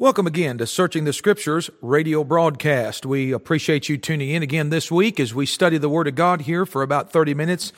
Welcome 0.00 0.28
again 0.28 0.58
to 0.58 0.66
Searching 0.68 1.06
the 1.06 1.12
Scriptures 1.12 1.70
radio 1.82 2.22
broadcast. 2.22 3.04
We 3.04 3.32
appreciate 3.32 3.88
you 3.88 3.98
tuning 3.98 4.30
in 4.30 4.44
again 4.44 4.70
this 4.70 4.92
week 4.92 5.18
as 5.18 5.34
we 5.34 5.44
study 5.44 5.76
the 5.76 5.88
Word 5.88 6.06
of 6.06 6.14
God 6.14 6.42
here 6.42 6.64
for 6.64 6.82
about 6.82 7.10
30 7.10 7.34
minutes 7.34 7.72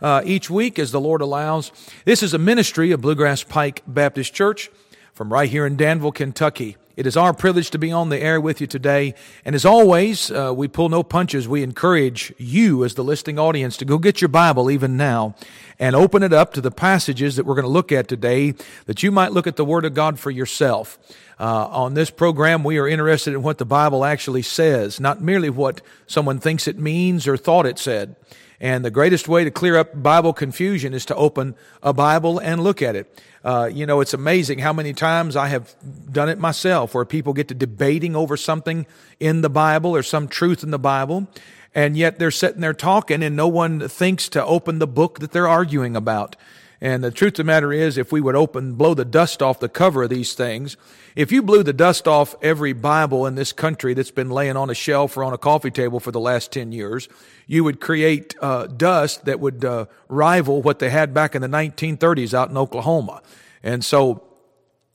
uh, 0.00 0.22
each 0.24 0.48
week 0.48 0.78
as 0.78 0.90
the 0.90 1.02
Lord 1.02 1.20
allows. 1.20 1.72
This 2.06 2.22
is 2.22 2.32
a 2.32 2.38
ministry 2.38 2.92
of 2.92 3.02
Bluegrass 3.02 3.42
Pike 3.42 3.82
Baptist 3.86 4.32
Church 4.32 4.70
from 5.16 5.32
right 5.32 5.48
here 5.48 5.64
in 5.64 5.78
Danville, 5.78 6.12
Kentucky. 6.12 6.76
It 6.94 7.06
is 7.06 7.16
our 7.16 7.32
privilege 7.32 7.70
to 7.70 7.78
be 7.78 7.90
on 7.90 8.10
the 8.10 8.18
air 8.18 8.38
with 8.38 8.60
you 8.60 8.66
today. 8.66 9.14
And 9.46 9.54
as 9.54 9.64
always, 9.64 10.30
uh, 10.30 10.52
we 10.54 10.68
pull 10.68 10.90
no 10.90 11.02
punches. 11.02 11.48
We 11.48 11.62
encourage 11.62 12.34
you 12.36 12.84
as 12.84 12.92
the 12.94 13.02
listening 13.02 13.38
audience 13.38 13.78
to 13.78 13.86
go 13.86 13.96
get 13.96 14.20
your 14.20 14.28
Bible 14.28 14.70
even 14.70 14.98
now 14.98 15.34
and 15.78 15.96
open 15.96 16.22
it 16.22 16.34
up 16.34 16.52
to 16.52 16.60
the 16.60 16.70
passages 16.70 17.36
that 17.36 17.46
we're 17.46 17.54
going 17.54 17.64
to 17.64 17.70
look 17.70 17.92
at 17.92 18.08
today 18.08 18.52
that 18.84 19.02
you 19.02 19.10
might 19.10 19.32
look 19.32 19.46
at 19.46 19.56
the 19.56 19.64
Word 19.64 19.86
of 19.86 19.94
God 19.94 20.18
for 20.18 20.30
yourself. 20.30 20.98
Uh, 21.40 21.66
on 21.68 21.94
this 21.94 22.10
program, 22.10 22.62
we 22.62 22.76
are 22.76 22.86
interested 22.86 23.32
in 23.32 23.42
what 23.42 23.56
the 23.56 23.64
Bible 23.64 24.04
actually 24.04 24.42
says, 24.42 25.00
not 25.00 25.22
merely 25.22 25.48
what 25.48 25.80
someone 26.06 26.40
thinks 26.40 26.68
it 26.68 26.78
means 26.78 27.26
or 27.26 27.38
thought 27.38 27.64
it 27.64 27.78
said. 27.78 28.16
And 28.60 28.84
the 28.84 28.90
greatest 28.90 29.28
way 29.28 29.44
to 29.44 29.50
clear 29.50 29.76
up 29.76 30.02
Bible 30.02 30.32
confusion 30.32 30.94
is 30.94 31.04
to 31.06 31.14
open 31.14 31.54
a 31.82 31.92
Bible 31.92 32.38
and 32.38 32.62
look 32.62 32.80
at 32.80 32.96
it. 32.96 33.22
Uh, 33.44 33.70
you 33.72 33.86
know, 33.86 34.00
it's 34.00 34.14
amazing 34.14 34.58
how 34.58 34.72
many 34.72 34.92
times 34.92 35.36
I 35.36 35.48
have 35.48 35.74
done 36.10 36.28
it 36.28 36.38
myself 36.38 36.94
where 36.94 37.04
people 37.04 37.32
get 37.32 37.48
to 37.48 37.54
debating 37.54 38.16
over 38.16 38.36
something 38.36 38.86
in 39.20 39.42
the 39.42 39.50
Bible 39.50 39.94
or 39.94 40.02
some 40.02 40.26
truth 40.26 40.62
in 40.62 40.70
the 40.70 40.78
Bible, 40.78 41.28
and 41.74 41.96
yet 41.96 42.18
they're 42.18 42.30
sitting 42.30 42.60
there 42.60 42.72
talking 42.72 43.22
and 43.22 43.36
no 43.36 43.46
one 43.46 43.88
thinks 43.88 44.28
to 44.30 44.44
open 44.44 44.78
the 44.78 44.86
book 44.86 45.20
that 45.20 45.32
they're 45.32 45.46
arguing 45.46 45.94
about. 45.94 46.34
And 46.80 47.02
the 47.02 47.10
truth 47.10 47.34
of 47.34 47.38
the 47.38 47.44
matter 47.44 47.72
is, 47.72 47.96
if 47.96 48.12
we 48.12 48.20
would 48.20 48.36
open, 48.36 48.74
blow 48.74 48.94
the 48.94 49.04
dust 49.04 49.42
off 49.42 49.60
the 49.60 49.68
cover 49.68 50.02
of 50.02 50.10
these 50.10 50.34
things, 50.34 50.76
if 51.14 51.32
you 51.32 51.42
blew 51.42 51.62
the 51.62 51.72
dust 51.72 52.06
off 52.06 52.34
every 52.42 52.74
Bible 52.74 53.26
in 53.26 53.34
this 53.34 53.52
country 53.52 53.94
that's 53.94 54.10
been 54.10 54.28
laying 54.28 54.56
on 54.56 54.68
a 54.68 54.74
shelf 54.74 55.16
or 55.16 55.24
on 55.24 55.32
a 55.32 55.38
coffee 55.38 55.70
table 55.70 56.00
for 56.00 56.12
the 56.12 56.20
last 56.20 56.52
10 56.52 56.72
years, 56.72 57.08
you 57.46 57.64
would 57.64 57.80
create 57.80 58.34
uh, 58.42 58.66
dust 58.66 59.24
that 59.24 59.40
would 59.40 59.64
uh, 59.64 59.86
rival 60.08 60.60
what 60.60 60.78
they 60.78 60.90
had 60.90 61.14
back 61.14 61.34
in 61.34 61.40
the 61.40 61.48
1930s 61.48 62.34
out 62.34 62.50
in 62.50 62.58
Oklahoma. 62.58 63.22
And 63.62 63.82
so 63.82 64.22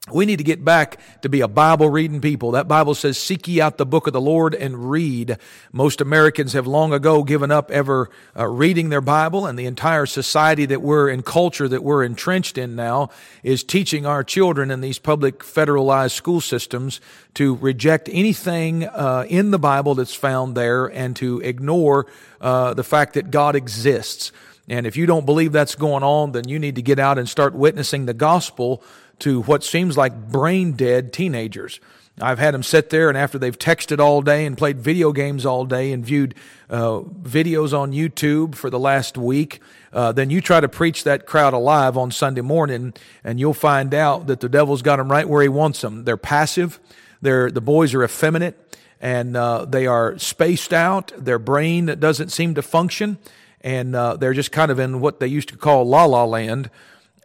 we 0.09 0.25
need 0.25 0.37
to 0.37 0.43
get 0.43 0.65
back 0.65 0.99
to 1.21 1.29
be 1.29 1.41
a 1.41 1.47
Bible 1.47 1.87
reading 1.87 2.21
people. 2.21 2.51
That 2.51 2.67
Bible 2.67 2.95
says, 2.95 3.19
seek 3.19 3.47
ye 3.47 3.61
out 3.61 3.77
the 3.77 3.85
book 3.85 4.07
of 4.07 4.13
the 4.13 4.19
Lord 4.19 4.55
and 4.55 4.89
read. 4.89 5.37
Most 5.71 6.01
Americans 6.01 6.53
have 6.53 6.65
long 6.65 6.91
ago 6.91 7.23
given 7.23 7.51
up 7.51 7.69
ever 7.69 8.09
uh, 8.35 8.47
reading 8.47 8.89
their 8.89 8.99
Bible 8.99 9.45
and 9.45 9.59
the 9.59 9.67
entire 9.67 10.07
society 10.07 10.65
that 10.65 10.81
we're 10.81 11.07
in 11.07 11.21
culture 11.21 11.67
that 11.67 11.83
we're 11.83 12.03
entrenched 12.03 12.57
in 12.57 12.75
now 12.75 13.11
is 13.43 13.63
teaching 13.63 14.07
our 14.07 14.23
children 14.23 14.71
in 14.71 14.81
these 14.81 14.97
public 14.97 15.43
federalized 15.43 16.13
school 16.13 16.41
systems 16.41 16.99
to 17.35 17.55
reject 17.57 18.09
anything 18.11 18.87
uh, 18.87 19.23
in 19.29 19.51
the 19.51 19.59
Bible 19.59 19.93
that's 19.93 20.15
found 20.15 20.57
there 20.57 20.87
and 20.87 21.15
to 21.17 21.41
ignore 21.41 22.07
uh, 22.41 22.73
the 22.73 22.83
fact 22.83 23.13
that 23.13 23.29
God 23.29 23.55
exists. 23.55 24.31
And 24.67 24.87
if 24.87 24.97
you 24.97 25.05
don't 25.05 25.27
believe 25.27 25.51
that's 25.51 25.75
going 25.75 26.01
on, 26.01 26.31
then 26.31 26.47
you 26.47 26.57
need 26.57 26.75
to 26.75 26.81
get 26.81 26.97
out 26.97 27.19
and 27.19 27.29
start 27.29 27.53
witnessing 27.53 28.07
the 28.07 28.15
gospel 28.15 28.81
to 29.21 29.41
what 29.43 29.63
seems 29.63 29.97
like 29.97 30.29
brain 30.29 30.73
dead 30.73 31.13
teenagers. 31.13 31.79
I've 32.19 32.39
had 32.39 32.53
them 32.53 32.63
sit 32.63 32.89
there 32.89 33.09
and 33.09 33.17
after 33.17 33.39
they've 33.39 33.57
texted 33.57 33.99
all 33.99 34.21
day 34.21 34.45
and 34.45 34.57
played 34.57 34.79
video 34.79 35.11
games 35.11 35.45
all 35.45 35.65
day 35.65 35.91
and 35.91 36.05
viewed 36.05 36.35
uh, 36.69 36.99
videos 36.99 37.77
on 37.77 37.93
YouTube 37.93 38.55
for 38.55 38.69
the 38.69 38.79
last 38.79 39.17
week, 39.17 39.59
uh, 39.93 40.11
then 40.11 40.29
you 40.29 40.41
try 40.41 40.59
to 40.59 40.67
preach 40.67 41.03
that 41.03 41.25
crowd 41.25 41.53
alive 41.53 41.97
on 41.97 42.11
Sunday 42.11 42.41
morning 42.41 42.93
and 43.23 43.39
you'll 43.39 43.53
find 43.53 43.93
out 43.93 44.27
that 44.27 44.39
the 44.39 44.49
devil's 44.49 44.81
got 44.81 44.97
them 44.97 45.09
right 45.09 45.27
where 45.27 45.41
he 45.41 45.49
wants 45.49 45.81
them. 45.81 46.03
They're 46.03 46.17
passive. 46.17 46.79
They're, 47.21 47.49
the 47.49 47.61
boys 47.61 47.93
are 47.93 48.03
effeminate 48.03 48.77
and 48.99 49.35
uh, 49.37 49.65
they 49.65 49.87
are 49.87 50.17
spaced 50.19 50.73
out. 50.73 51.13
Their 51.17 51.39
brain 51.39 51.85
doesn't 51.85 52.29
seem 52.29 52.55
to 52.55 52.61
function 52.61 53.17
and 53.61 53.95
uh, 53.95 54.17
they're 54.17 54.33
just 54.33 54.51
kind 54.51 54.71
of 54.71 54.79
in 54.79 54.99
what 54.99 55.19
they 55.19 55.27
used 55.27 55.49
to 55.49 55.57
call 55.57 55.85
la 55.85 56.05
la 56.05 56.25
land 56.25 56.69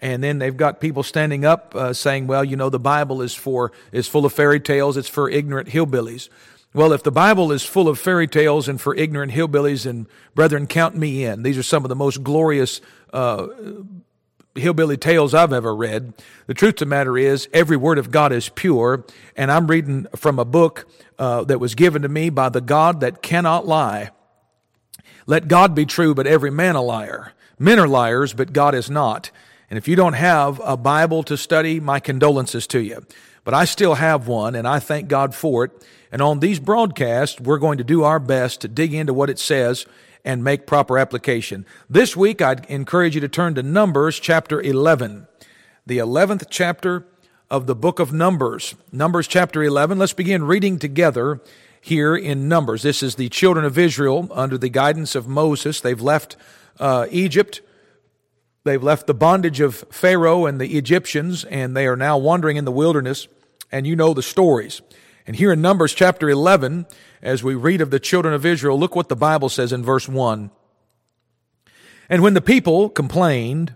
and 0.02 0.22
then 0.22 0.38
they've 0.38 0.56
got 0.56 0.80
people 0.80 1.02
standing 1.02 1.44
up 1.44 1.74
uh, 1.74 1.92
saying, 1.92 2.26
"Well, 2.26 2.44
you 2.44 2.56
know, 2.56 2.70
the 2.70 2.78
Bible 2.78 3.22
is 3.22 3.34
for 3.34 3.72
is 3.92 4.08
full 4.08 4.26
of 4.26 4.32
fairy 4.32 4.60
tales. 4.60 4.96
It's 4.96 5.08
for 5.08 5.28
ignorant 5.30 5.68
hillbillies." 5.68 6.28
Well, 6.74 6.92
if 6.92 7.02
the 7.02 7.12
Bible 7.12 7.52
is 7.52 7.62
full 7.62 7.88
of 7.88 7.98
fairy 7.98 8.26
tales 8.26 8.68
and 8.68 8.78
for 8.78 8.94
ignorant 8.94 9.32
hillbillies, 9.32 9.86
and 9.86 10.06
brethren, 10.34 10.66
count 10.66 10.94
me 10.94 11.24
in. 11.24 11.42
These 11.42 11.56
are 11.56 11.62
some 11.62 11.84
of 11.84 11.88
the 11.88 11.96
most 11.96 12.22
glorious 12.22 12.82
uh, 13.14 13.46
hillbilly 14.54 14.98
tales 14.98 15.32
I've 15.32 15.52
ever 15.52 15.74
read. 15.74 16.12
The 16.46 16.54
truth 16.54 16.74
of 16.74 16.80
the 16.80 16.86
matter 16.86 17.16
is, 17.16 17.48
every 17.52 17.76
word 17.76 17.98
of 17.98 18.10
God 18.10 18.32
is 18.32 18.48
pure, 18.50 19.04
and 19.36 19.50
I'm 19.50 19.66
reading 19.68 20.06
from 20.16 20.38
a 20.38 20.44
book 20.44 20.86
uh, 21.18 21.44
that 21.44 21.60
was 21.60 21.74
given 21.74 22.02
to 22.02 22.08
me 22.08 22.30
by 22.30 22.48
the 22.48 22.60
God 22.60 23.00
that 23.00 23.22
cannot 23.22 23.66
lie. 23.66 24.10
Let 25.26 25.48
God 25.48 25.74
be 25.74 25.86
true, 25.86 26.14
but 26.14 26.26
every 26.26 26.50
man 26.50 26.76
a 26.76 26.82
liar. 26.82 27.32
Men 27.58 27.78
are 27.78 27.88
liars, 27.88 28.34
but 28.34 28.52
God 28.52 28.74
is 28.74 28.90
not. 28.90 29.30
And 29.70 29.76
if 29.76 29.88
you 29.88 29.96
don't 29.96 30.12
have 30.12 30.60
a 30.64 30.76
Bible 30.76 31.22
to 31.24 31.36
study, 31.36 31.80
my 31.80 31.98
condolences 32.00 32.66
to 32.68 32.80
you. 32.80 33.04
But 33.44 33.54
I 33.54 33.64
still 33.64 33.94
have 33.94 34.28
one, 34.28 34.54
and 34.54 34.66
I 34.66 34.78
thank 34.78 35.08
God 35.08 35.34
for 35.34 35.64
it. 35.64 35.86
And 36.12 36.22
on 36.22 36.40
these 36.40 36.60
broadcasts, 36.60 37.40
we're 37.40 37.58
going 37.58 37.78
to 37.78 37.84
do 37.84 38.04
our 38.04 38.18
best 38.18 38.60
to 38.60 38.68
dig 38.68 38.94
into 38.94 39.12
what 39.12 39.30
it 39.30 39.38
says 39.38 39.86
and 40.24 40.42
make 40.42 40.66
proper 40.66 40.98
application. 40.98 41.64
This 41.88 42.16
week, 42.16 42.42
I'd 42.42 42.64
encourage 42.66 43.14
you 43.14 43.20
to 43.20 43.28
turn 43.28 43.54
to 43.54 43.62
Numbers 43.62 44.18
chapter 44.18 44.60
11, 44.60 45.26
the 45.84 45.98
11th 45.98 46.46
chapter 46.50 47.06
of 47.50 47.66
the 47.66 47.76
book 47.76 48.00
of 48.00 48.12
Numbers. 48.12 48.74
Numbers 48.90 49.28
chapter 49.28 49.62
11. 49.62 49.98
Let's 49.98 50.12
begin 50.12 50.44
reading 50.44 50.78
together 50.78 51.40
here 51.80 52.16
in 52.16 52.48
Numbers. 52.48 52.82
This 52.82 53.02
is 53.02 53.14
the 53.14 53.28
children 53.28 53.64
of 53.64 53.78
Israel 53.78 54.28
under 54.32 54.58
the 54.58 54.68
guidance 54.68 55.14
of 55.14 55.28
Moses. 55.28 55.80
They've 55.80 56.00
left 56.00 56.36
uh, 56.80 57.06
Egypt 57.10 57.60
They've 58.66 58.82
left 58.82 59.06
the 59.06 59.14
bondage 59.14 59.60
of 59.60 59.84
Pharaoh 59.92 60.44
and 60.44 60.60
the 60.60 60.76
Egyptians, 60.76 61.44
and 61.44 61.76
they 61.76 61.86
are 61.86 61.94
now 61.94 62.18
wandering 62.18 62.56
in 62.56 62.64
the 62.64 62.72
wilderness, 62.72 63.28
and 63.70 63.86
you 63.86 63.94
know 63.94 64.12
the 64.12 64.24
stories. 64.24 64.82
And 65.24 65.36
here 65.36 65.52
in 65.52 65.62
Numbers 65.62 65.94
chapter 65.94 66.28
11, 66.28 66.86
as 67.22 67.44
we 67.44 67.54
read 67.54 67.80
of 67.80 67.92
the 67.92 68.00
children 68.00 68.34
of 68.34 68.44
Israel, 68.44 68.76
look 68.76 68.96
what 68.96 69.08
the 69.08 69.14
Bible 69.14 69.48
says 69.50 69.72
in 69.72 69.84
verse 69.84 70.08
1. 70.08 70.50
And 72.08 72.22
when 72.24 72.34
the 72.34 72.40
people 72.40 72.88
complained, 72.88 73.72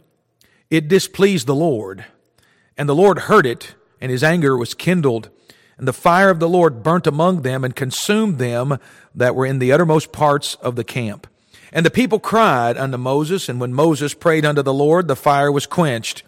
it 0.70 0.88
displeased 0.88 1.46
the 1.46 1.54
Lord. 1.54 2.04
And 2.76 2.88
the 2.88 2.94
Lord 2.94 3.20
heard 3.20 3.46
it, 3.46 3.76
and 4.00 4.10
his 4.10 4.24
anger 4.24 4.56
was 4.56 4.74
kindled. 4.74 5.30
And 5.78 5.86
the 5.86 5.92
fire 5.92 6.30
of 6.30 6.40
the 6.40 6.48
Lord 6.48 6.82
burnt 6.82 7.06
among 7.06 7.42
them 7.42 7.62
and 7.62 7.76
consumed 7.76 8.38
them 8.38 8.76
that 9.14 9.36
were 9.36 9.46
in 9.46 9.60
the 9.60 9.70
uttermost 9.70 10.10
parts 10.10 10.56
of 10.56 10.74
the 10.74 10.82
camp. 10.82 11.28
And 11.72 11.86
the 11.86 11.90
people 11.90 12.18
cried 12.18 12.76
unto 12.76 12.96
Moses, 12.96 13.48
and 13.48 13.60
when 13.60 13.72
Moses 13.72 14.14
prayed 14.14 14.44
unto 14.44 14.62
the 14.62 14.74
Lord, 14.74 15.06
the 15.06 15.16
fire 15.16 15.52
was 15.52 15.66
quenched. 15.66 16.22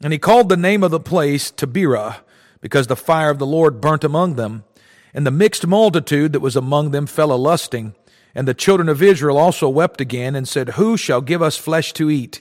And 0.00 0.12
he 0.12 0.18
called 0.18 0.48
the 0.48 0.56
name 0.56 0.82
of 0.82 0.90
the 0.90 1.00
place 1.00 1.50
Taberah, 1.50 2.18
because 2.60 2.86
the 2.86 2.96
fire 2.96 3.30
of 3.30 3.38
the 3.38 3.46
Lord 3.46 3.80
burnt 3.80 4.04
among 4.04 4.36
them. 4.36 4.64
And 5.12 5.26
the 5.26 5.30
mixed 5.30 5.66
multitude 5.66 6.32
that 6.32 6.40
was 6.40 6.56
among 6.56 6.90
them 6.90 7.06
fell 7.06 7.32
a 7.32 7.34
lusting. 7.34 7.94
And 8.34 8.46
the 8.46 8.54
children 8.54 8.88
of 8.88 9.02
Israel 9.02 9.38
also 9.38 9.68
wept 9.68 10.00
again, 10.00 10.36
and 10.36 10.46
said, 10.46 10.70
Who 10.70 10.96
shall 10.96 11.20
give 11.20 11.42
us 11.42 11.56
flesh 11.56 11.92
to 11.94 12.10
eat? 12.10 12.40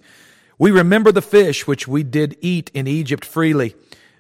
We 0.60 0.72
remember 0.72 1.12
the 1.12 1.22
fish 1.22 1.66
which 1.66 1.88
we 1.88 2.04
did 2.04 2.38
eat 2.42 2.70
in 2.74 2.88
Egypt 2.88 3.26
freely, 3.26 3.76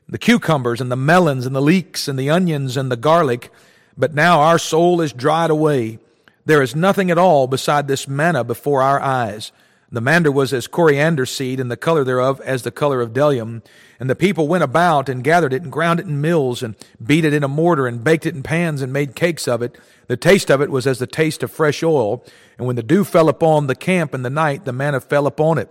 the 0.07 0.17
cucumbers 0.17 0.81
and 0.81 0.91
the 0.91 0.95
melons 0.95 1.45
and 1.45 1.55
the 1.55 1.61
leeks 1.61 2.07
and 2.07 2.17
the 2.17 2.29
onions 2.29 2.75
and 2.75 2.91
the 2.91 2.97
garlic. 2.97 3.51
But 3.97 4.13
now 4.13 4.41
our 4.41 4.57
soul 4.57 4.99
is 4.99 5.13
dried 5.13 5.49
away 5.49 5.99
there 6.45 6.61
is 6.61 6.75
nothing 6.75 7.09
at 7.09 7.17
all 7.17 7.47
beside 7.47 7.87
this 7.87 8.07
manna 8.07 8.43
before 8.43 8.81
our 8.81 8.99
eyes. 8.99 9.51
The 9.91 10.01
manna 10.01 10.31
was 10.31 10.51
as 10.51 10.67
coriander 10.67 11.25
seed, 11.25 11.59
and 11.59 11.71
the 11.71 11.77
color 11.77 12.03
thereof 12.03 12.41
as 12.41 12.63
the 12.63 12.71
color 12.71 13.01
of 13.01 13.13
bdellium. 13.13 13.63
And 13.99 14.09
the 14.09 14.15
people 14.15 14.47
went 14.47 14.63
about 14.63 15.07
and 15.07 15.23
gathered 15.23 15.53
it 15.53 15.61
and 15.61 15.71
ground 15.71 15.99
it 15.99 16.05
in 16.05 16.19
mills 16.19 16.61
and 16.61 16.75
beat 17.03 17.23
it 17.23 17.33
in 17.33 17.43
a 17.43 17.47
mortar 17.47 17.87
and 17.87 18.03
baked 18.03 18.25
it 18.25 18.35
in 18.35 18.43
pans 18.43 18.81
and 18.81 18.91
made 18.91 19.15
cakes 19.15 19.47
of 19.47 19.61
it. 19.61 19.77
The 20.07 20.17
taste 20.17 20.51
of 20.51 20.61
it 20.61 20.69
was 20.69 20.85
as 20.85 20.99
the 20.99 21.07
taste 21.07 21.43
of 21.43 21.51
fresh 21.51 21.81
oil. 21.81 22.25
And 22.57 22.67
when 22.67 22.75
the 22.75 22.83
dew 22.83 23.03
fell 23.03 23.29
upon 23.29 23.67
the 23.67 23.75
camp 23.75 24.13
in 24.13 24.23
the 24.23 24.29
night, 24.29 24.65
the 24.65 24.73
manna 24.73 24.99
fell 24.99 25.27
upon 25.27 25.57
it. 25.57 25.69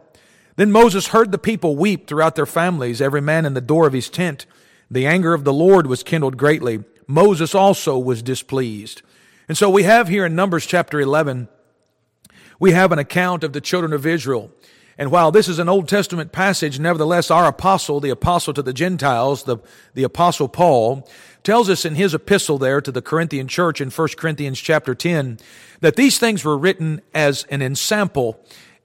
Then 0.56 0.72
Moses 0.72 1.08
heard 1.08 1.32
the 1.32 1.38
people 1.38 1.76
weep 1.76 2.06
throughout 2.06 2.36
their 2.36 2.46
families, 2.46 3.00
every 3.00 3.20
man 3.20 3.44
in 3.44 3.54
the 3.54 3.60
door 3.60 3.86
of 3.86 3.92
his 3.92 4.08
tent. 4.08 4.46
The 4.90 5.06
anger 5.06 5.34
of 5.34 5.44
the 5.44 5.52
Lord 5.52 5.86
was 5.86 6.02
kindled 6.02 6.36
greatly. 6.36 6.84
Moses 7.06 7.54
also 7.54 7.98
was 7.98 8.22
displeased. 8.22 9.02
And 9.48 9.58
so 9.58 9.68
we 9.68 9.82
have 9.82 10.08
here 10.08 10.24
in 10.24 10.34
Numbers 10.34 10.64
chapter 10.64 11.00
11, 11.00 11.48
we 12.58 12.72
have 12.72 12.92
an 12.92 12.98
account 12.98 13.44
of 13.44 13.52
the 13.52 13.60
children 13.60 13.92
of 13.92 14.06
Israel. 14.06 14.50
And 14.96 15.10
while 15.10 15.32
this 15.32 15.48
is 15.48 15.58
an 15.58 15.68
Old 15.68 15.88
Testament 15.88 16.32
passage, 16.32 16.78
nevertheless, 16.78 17.30
our 17.30 17.46
apostle, 17.46 18.00
the 18.00 18.10
apostle 18.10 18.54
to 18.54 18.62
the 18.62 18.72
Gentiles, 18.72 19.44
the, 19.44 19.58
the 19.94 20.04
apostle 20.04 20.48
Paul, 20.48 21.08
tells 21.42 21.68
us 21.68 21.84
in 21.84 21.96
his 21.96 22.14
epistle 22.14 22.58
there 22.58 22.80
to 22.80 22.92
the 22.92 23.02
Corinthian 23.02 23.48
church 23.48 23.80
in 23.80 23.90
1 23.90 24.08
Corinthians 24.16 24.58
chapter 24.60 24.94
10 24.94 25.38
that 25.80 25.96
these 25.96 26.18
things 26.18 26.44
were 26.44 26.56
written 26.56 27.02
as 27.12 27.44
an 27.50 27.60
ensample 27.60 28.38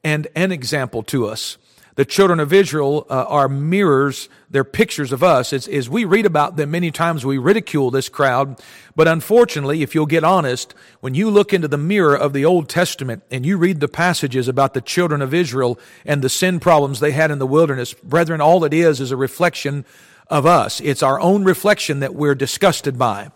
and 0.04 0.28
an 0.36 0.52
example 0.52 1.04
to 1.04 1.28
us 1.28 1.58
the 2.00 2.06
children 2.06 2.40
of 2.40 2.54
Israel 2.54 3.06
uh, 3.10 3.26
are 3.26 3.50
mirrors, 3.50 4.30
they're 4.50 4.64
pictures 4.64 5.12
of 5.12 5.22
us. 5.22 5.52
As 5.52 5.90
we 5.90 6.06
read 6.06 6.26
about 6.26 6.56
them, 6.56 6.72
many 6.72 6.92
times 6.92 7.26
we 7.26 7.38
ridicule 7.38 7.92
this 7.92 8.08
crowd. 8.08 8.58
But 8.96 9.10
unfortunately, 9.10 9.82
if 9.82 9.94
you'll 9.94 10.06
get 10.06 10.24
honest, 10.24 10.74
when 11.02 11.14
you 11.14 11.30
look 11.30 11.52
into 11.52 11.68
the 11.68 11.78
mirror 11.78 12.16
of 12.16 12.32
the 12.32 12.46
Old 12.46 12.70
Testament 12.70 13.24
and 13.30 13.46
you 13.46 13.58
read 13.58 13.82
the 13.82 13.90
passages 13.90 14.48
about 14.48 14.74
the 14.74 14.80
children 14.80 15.22
of 15.22 15.34
Israel 15.34 15.78
and 16.06 16.22
the 16.22 16.30
sin 16.30 16.62
problems 16.62 17.02
they 17.02 17.12
had 17.12 17.32
in 17.32 17.40
the 17.40 17.46
wilderness, 17.46 17.94
brethren, 17.96 18.40
all 18.40 18.64
it 18.64 18.74
is 18.74 19.02
is 19.02 19.12
a 19.12 19.18
reflection 19.18 19.84
of 20.28 20.46
us. 20.46 20.80
It's 20.80 21.04
our 21.04 21.20
own 21.20 21.44
reflection 21.44 22.00
that 22.00 22.16
we're 22.16 22.34
disgusted 22.34 22.98
by. 22.98 23.30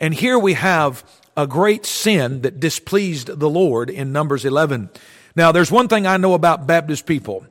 And 0.00 0.14
here 0.14 0.36
we 0.36 0.54
have 0.54 1.04
a 1.36 1.46
great 1.46 1.86
sin 1.86 2.40
that 2.40 2.58
displeased 2.58 3.38
the 3.38 3.48
Lord 3.48 3.88
in 3.88 4.10
Numbers 4.10 4.44
11. 4.44 4.90
Now, 5.36 5.52
there's 5.52 5.70
one 5.70 5.86
thing 5.86 6.08
I 6.08 6.16
know 6.16 6.34
about 6.34 6.66
Baptist 6.66 7.06
people. 7.06 7.46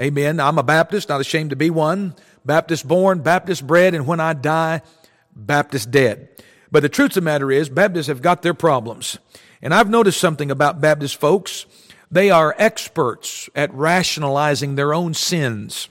Amen. 0.00 0.38
I'm 0.38 0.58
a 0.58 0.62
Baptist, 0.62 1.08
not 1.08 1.20
ashamed 1.20 1.50
to 1.50 1.56
be 1.56 1.70
one. 1.70 2.14
Baptist 2.44 2.86
born, 2.86 3.20
Baptist 3.20 3.66
bred, 3.66 3.94
and 3.94 4.06
when 4.06 4.20
I 4.20 4.32
die, 4.32 4.82
Baptist 5.34 5.90
dead. 5.90 6.28
But 6.70 6.80
the 6.80 6.88
truth 6.88 7.10
of 7.10 7.14
the 7.14 7.20
matter 7.22 7.50
is, 7.50 7.68
Baptists 7.68 8.06
have 8.06 8.22
got 8.22 8.42
their 8.42 8.54
problems. 8.54 9.18
And 9.60 9.74
I've 9.74 9.90
noticed 9.90 10.20
something 10.20 10.50
about 10.50 10.80
Baptist 10.80 11.16
folks. 11.16 11.66
They 12.10 12.30
are 12.30 12.54
experts 12.58 13.50
at 13.54 13.74
rationalizing 13.74 14.76
their 14.76 14.94
own 14.94 15.14
sins. 15.14 15.88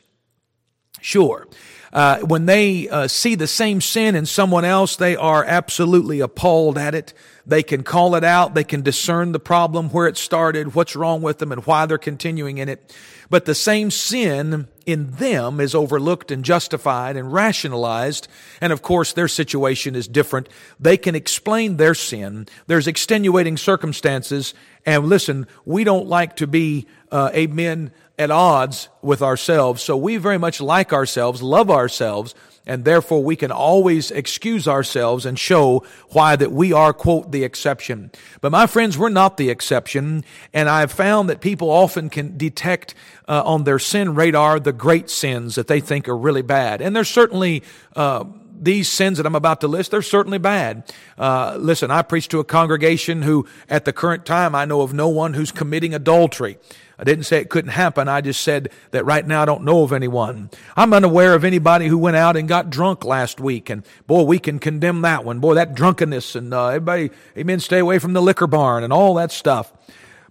Sure. 1.02 1.48
Uh, 1.92 2.20
when 2.20 2.46
they 2.46 2.88
uh, 2.90 3.08
see 3.08 3.36
the 3.36 3.48
same 3.48 3.82
sin 3.82 4.16
in 4.16 4.26
someone 4.26 4.66
else, 4.66 4.96
they 4.96 5.16
are 5.16 5.44
absolutely 5.44 6.20
appalled 6.20 6.78
at 6.78 6.96
it. 6.96 7.14
They 7.48 7.64
can 7.64 7.84
call 7.84 8.16
it 8.16 8.26
out. 8.26 8.56
They 8.56 8.66
can 8.66 8.82
discern 8.82 9.32
the 9.32 9.40
problem, 9.40 9.90
where 9.90 10.06
it 10.06 10.18
started, 10.18 10.76
what's 10.76 10.98
wrong 10.98 11.22
with 11.22 11.38
them, 11.38 11.54
and 11.54 11.66
why 11.66 11.86
they're 11.86 11.98
continuing 11.98 12.58
in 12.58 12.68
it. 12.68 12.94
But 13.30 13.46
the 13.46 13.56
same 13.56 13.90
sin 13.90 14.68
in 14.86 15.12
them 15.12 15.62
is 15.62 15.74
overlooked 15.74 16.30
and 16.30 16.44
justified 16.44 17.16
and 17.16 17.32
rationalized. 17.32 18.28
And 18.60 18.74
of 18.74 18.82
course, 18.82 19.14
their 19.14 19.30
situation 19.30 19.96
is 19.96 20.10
different. 20.10 20.50
They 20.78 20.98
can 20.98 21.16
explain 21.16 21.78
their 21.78 21.96
sin. 21.96 22.48
There's 22.68 22.88
extenuating 22.88 23.56
circumstances. 23.56 24.54
And 24.86 25.08
listen, 25.08 25.48
we 25.66 25.86
don't 25.86 26.08
like 26.08 26.36
to 26.38 26.48
be, 26.48 26.86
uh, 27.12 27.32
amen, 27.34 27.92
at 28.20 28.32
odds 28.32 28.90
with 29.02 29.22
ourselves. 29.22 29.82
So 29.84 29.96
we 29.96 30.18
very 30.18 30.38
much 30.38 30.60
like 30.60 30.92
ourselves, 30.92 31.42
love 31.42 31.70
ourselves, 31.70 32.36
and 32.68 32.86
therefore 32.86 33.24
we 33.24 33.36
can 33.36 33.52
always 33.52 34.12
excuse 34.12 34.68
ourselves 34.68 35.26
and 35.26 35.40
show 35.40 35.84
why 36.10 36.36
that 36.36 36.52
we 36.52 36.72
are, 36.72 36.94
quote, 36.94 37.32
the 37.32 37.44
exception. 37.44 38.12
But 38.42 38.52
my 38.52 38.68
friends, 38.68 38.98
we're 38.98 39.10
not 39.10 39.38
the 39.38 39.50
exception, 39.50 40.24
and 40.54 40.70
I've 40.70 40.92
found 40.92 41.30
that 41.30 41.42
people 41.42 41.72
often 41.72 42.10
can 42.10 42.38
detect 42.38 42.94
uh, 43.28 43.42
on 43.46 43.64
their 43.64 43.80
sin 43.80 44.14
radar 44.14 44.60
the 44.60 44.74
great 44.74 45.10
sins 45.10 45.56
that 45.56 45.68
they 45.68 45.80
think 45.80 46.08
are 46.08 46.18
really 46.18 46.44
bad. 46.44 46.82
And 46.82 46.96
there's 46.96 47.10
certainly, 47.10 47.64
uh, 47.96 48.26
these 48.64 48.90
sins 48.90 49.18
that 49.18 49.26
I'm 49.26 49.36
about 49.36 49.62
to 49.62 49.68
list, 49.68 49.92
they're 49.92 50.02
certainly 50.02 50.38
bad. 50.38 50.92
Uh, 51.18 51.58
listen, 51.60 51.92
I 51.92 52.02
preach 52.02 52.28
to 52.30 52.40
a 52.40 52.44
congregation 52.44 53.22
who, 53.22 53.48
at 53.70 53.86
the 53.86 53.94
current 53.94 54.26
time, 54.26 54.56
I 54.56 54.66
know 54.66 54.82
of 54.82 54.94
no 54.94 55.08
one 55.08 55.34
who's 55.34 55.52
committing 55.52 55.94
adultery. 55.94 56.58
I 57.00 57.04
didn't 57.04 57.26
say 57.26 57.38
it 57.38 57.50
couldn't 57.50 57.72
happen. 57.72 58.08
I 58.08 58.22
just 58.22 58.42
said 58.42 58.72
that 58.90 59.06
right 59.06 59.26
now 59.26 59.44
I 59.44 59.46
don't 59.46 59.64
know 59.64 59.84
of 59.84 59.94
anyone. 59.94 60.50
I'm 60.76 60.94
unaware 60.94 61.36
of 61.36 61.44
anybody 61.44 61.88
who 61.88 61.98
went 61.98 62.18
out 62.18 62.36
and 62.36 62.48
got 62.48 62.72
drunk 62.72 63.06
last 63.06 63.40
week. 63.40 63.70
And 63.70 63.86
boy, 64.08 64.24
we 64.24 64.40
can 64.40 64.58
condemn 64.58 65.02
that 65.02 65.24
one. 65.24 65.40
Boy, 65.40 65.54
that 65.56 65.76
drunkenness 65.76 66.36
and 66.36 66.54
uh, 66.54 66.68
everybody, 66.68 67.12
amen, 67.38 67.60
stay 67.60 67.78
away 67.78 68.00
from 68.00 68.14
the 68.14 68.22
liquor 68.22 68.48
barn 68.48 68.84
and 68.84 68.92
all 68.92 69.14
that 69.16 69.32
stuff. 69.32 69.72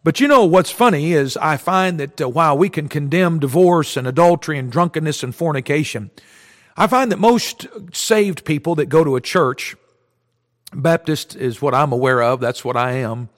But 0.02 0.20
you 0.20 0.26
know 0.28 0.44
what's 0.44 0.70
funny 0.70 1.12
is 1.12 1.36
I 1.36 1.56
find 1.56 2.00
that 2.00 2.20
uh, 2.20 2.28
while 2.28 2.58
we 2.58 2.68
can 2.68 2.88
condemn 2.88 3.38
divorce 3.38 3.96
and 3.96 4.06
adultery 4.06 4.58
and 4.58 4.70
drunkenness 4.70 5.22
and 5.22 5.34
fornication, 5.34 6.10
I 6.76 6.86
find 6.86 7.10
that 7.10 7.18
most 7.18 7.66
saved 7.92 8.44
people 8.44 8.74
that 8.74 8.86
go 8.86 9.02
to 9.02 9.16
a 9.16 9.20
church, 9.20 9.76
Baptist 10.74 11.34
is 11.34 11.62
what 11.62 11.74
I'm 11.74 11.90
aware 11.90 12.22
of, 12.22 12.40
that's 12.40 12.64
what 12.64 12.76
I 12.76 12.92
am, 12.92 13.30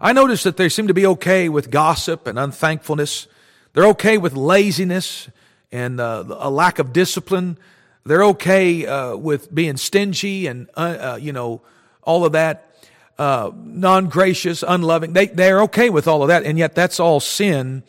I 0.00 0.12
notice 0.12 0.42
that 0.44 0.56
they 0.56 0.68
seem 0.68 0.88
to 0.88 0.94
be 0.94 1.06
okay 1.06 1.48
with 1.48 1.70
gossip 1.70 2.26
and 2.26 2.38
unthankfulness. 2.38 3.28
They're 3.74 3.86
okay 3.88 4.16
with 4.16 4.32
laziness 4.32 5.28
and 5.70 6.00
uh, 6.00 6.24
a 6.26 6.50
lack 6.50 6.78
of 6.78 6.92
discipline. 6.92 7.58
They're 8.04 8.24
okay 8.24 8.86
uh, 8.86 9.16
with 9.16 9.54
being 9.54 9.76
stingy 9.76 10.46
and, 10.46 10.70
uh, 10.74 10.80
uh 10.80 11.18
you 11.20 11.32
know, 11.32 11.60
all 12.02 12.24
of 12.24 12.32
that. 12.32 12.74
Uh, 13.18 13.50
non-gracious, 13.54 14.64
unloving. 14.66 15.12
They, 15.12 15.26
they're 15.26 15.60
okay 15.64 15.90
with 15.90 16.08
all 16.08 16.22
of 16.22 16.28
that. 16.28 16.44
And 16.44 16.56
yet 16.56 16.74
that's 16.74 16.98
all 16.98 17.20
sin. 17.20 17.82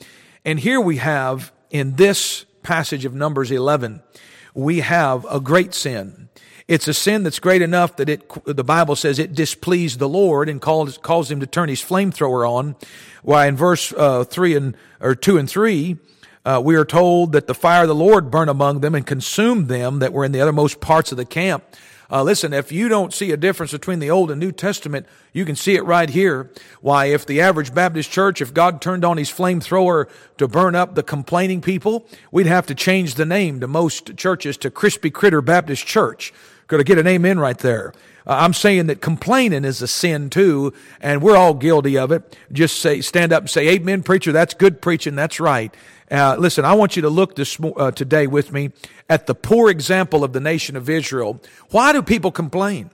And 0.44 0.60
here 0.60 0.82
we 0.82 0.98
have 0.98 1.54
in 1.70 1.96
this 1.96 2.46
passage 2.62 3.06
of 3.06 3.14
Numbers 3.14 3.50
11, 3.50 4.04
we 4.54 4.80
have 4.80 5.26
a 5.30 5.40
great 5.40 5.74
sin. 5.74 6.30
It's 6.68 6.88
a 6.88 6.94
sin 6.94 7.24
that's 7.24 7.40
great 7.40 7.62
enough 7.62 7.98
that 7.98 8.08
it, 8.08 8.32
the 8.46 8.64
Bible 8.64 8.96
says 8.96 9.20
it 9.20 9.34
displeased 9.34 10.00
the 10.00 10.08
Lord 10.08 10.48
and 10.48 10.62
calls, 10.62 10.98
calls 10.98 11.30
him 11.30 11.40
to 11.42 11.46
turn 11.46 11.68
his 11.68 11.82
flamethrower 11.82 12.50
on. 12.50 12.76
Why 13.24 13.48
in 13.48 13.58
verse, 13.58 13.94
uh, 13.98 14.24
three 14.24 14.56
and, 14.56 14.78
or 15.00 15.14
two 15.16 15.38
and 15.38 15.50
three, 15.50 15.98
uh, 16.46 16.62
we 16.64 16.76
are 16.76 16.86
told 16.86 17.34
that 17.34 17.48
the 17.48 17.54
fire 17.54 17.82
of 17.84 17.88
the 17.88 17.96
Lord 17.96 18.32
burned 18.32 18.50
among 18.50 18.80
them 18.80 18.96
and 18.96 19.06
consumed 19.06 19.68
them 19.68 20.00
that 20.00 20.14
were 20.14 20.24
in 20.24 20.32
the 20.32 20.40
othermost 20.40 20.80
parts 20.80 21.12
of 21.12 21.18
the 21.18 21.26
camp. 21.26 21.64
Uh, 22.12 22.24
listen, 22.24 22.52
if 22.52 22.72
you 22.72 22.90
don't 22.90 23.14
see 23.14 23.32
a 23.32 23.38
difference 23.38 23.72
between 23.72 24.00
the 24.00 24.10
Old 24.10 24.32
and 24.32 24.40
New 24.40 24.52
Testament, 24.52 25.06
you 25.32 25.46
can 25.46 25.56
see 25.56 25.76
it 25.76 25.86
right 25.86 26.10
here. 26.10 26.52
Why, 26.82 27.06
if 27.06 27.26
the 27.26 27.40
average 27.40 27.74
Baptist 27.74 28.12
church, 28.12 28.42
if 28.42 28.54
God 28.54 28.82
turned 28.82 29.06
on 29.06 29.18
his 29.18 29.32
flamethrower 29.32 30.10
to 30.38 30.48
burn 30.48 30.76
up 30.76 30.96
the 30.96 31.04
complaining 31.04 31.62
people, 31.62 32.06
we'd 32.30 32.48
have 32.48 32.68
to 32.68 32.76
change 32.76 33.16
the 33.16 33.26
name 33.26 33.62
to 33.62 33.68
most 33.68 34.18
churches 34.18 34.58
to 34.58 34.70
Crispy 34.70 35.10
Critter 35.10 35.42
Baptist 35.42 35.86
Church. 35.88 36.34
Could 36.68 36.82
I 36.82 36.84
get 36.84 36.98
an 36.98 37.08
amen 37.08 37.40
right 37.40 37.58
there? 37.58 37.94
Uh, 38.28 38.38
I'm 38.42 38.54
saying 38.54 38.88
that 38.88 39.02
complaining 39.02 39.66
is 39.66 39.82
a 39.82 39.88
sin 39.88 40.30
too, 40.30 40.74
and 41.00 41.22
we're 41.22 41.38
all 41.38 41.54
guilty 41.54 41.98
of 41.98 42.12
it. 42.12 42.38
Just 42.52 42.80
say, 42.80 43.02
stand 43.02 43.34
up 43.34 43.44
and 43.44 43.50
say, 43.50 43.70
Amen, 43.70 44.04
preacher. 44.04 44.32
That's 44.32 44.54
good 44.54 44.82
preaching. 44.82 45.16
That's 45.16 45.40
right. 45.40 45.76
Uh, 46.12 46.36
listen, 46.38 46.66
I 46.66 46.74
want 46.74 46.98
you 46.98 47.04
to 47.04 47.10
look 47.10 47.38
this 47.38 47.58
uh, 47.62 47.92
today 47.92 48.28
with 48.28 48.52
me 48.52 48.72
at 49.10 49.28
the 49.28 49.36
poor 49.36 49.70
example 49.70 50.26
of 50.26 50.34
the 50.34 50.42
nation 50.42 50.76
of 50.76 50.90
Israel. 50.90 51.40
Why 51.70 51.94
do 51.94 52.02
people 52.02 52.32
complain? 52.32 52.90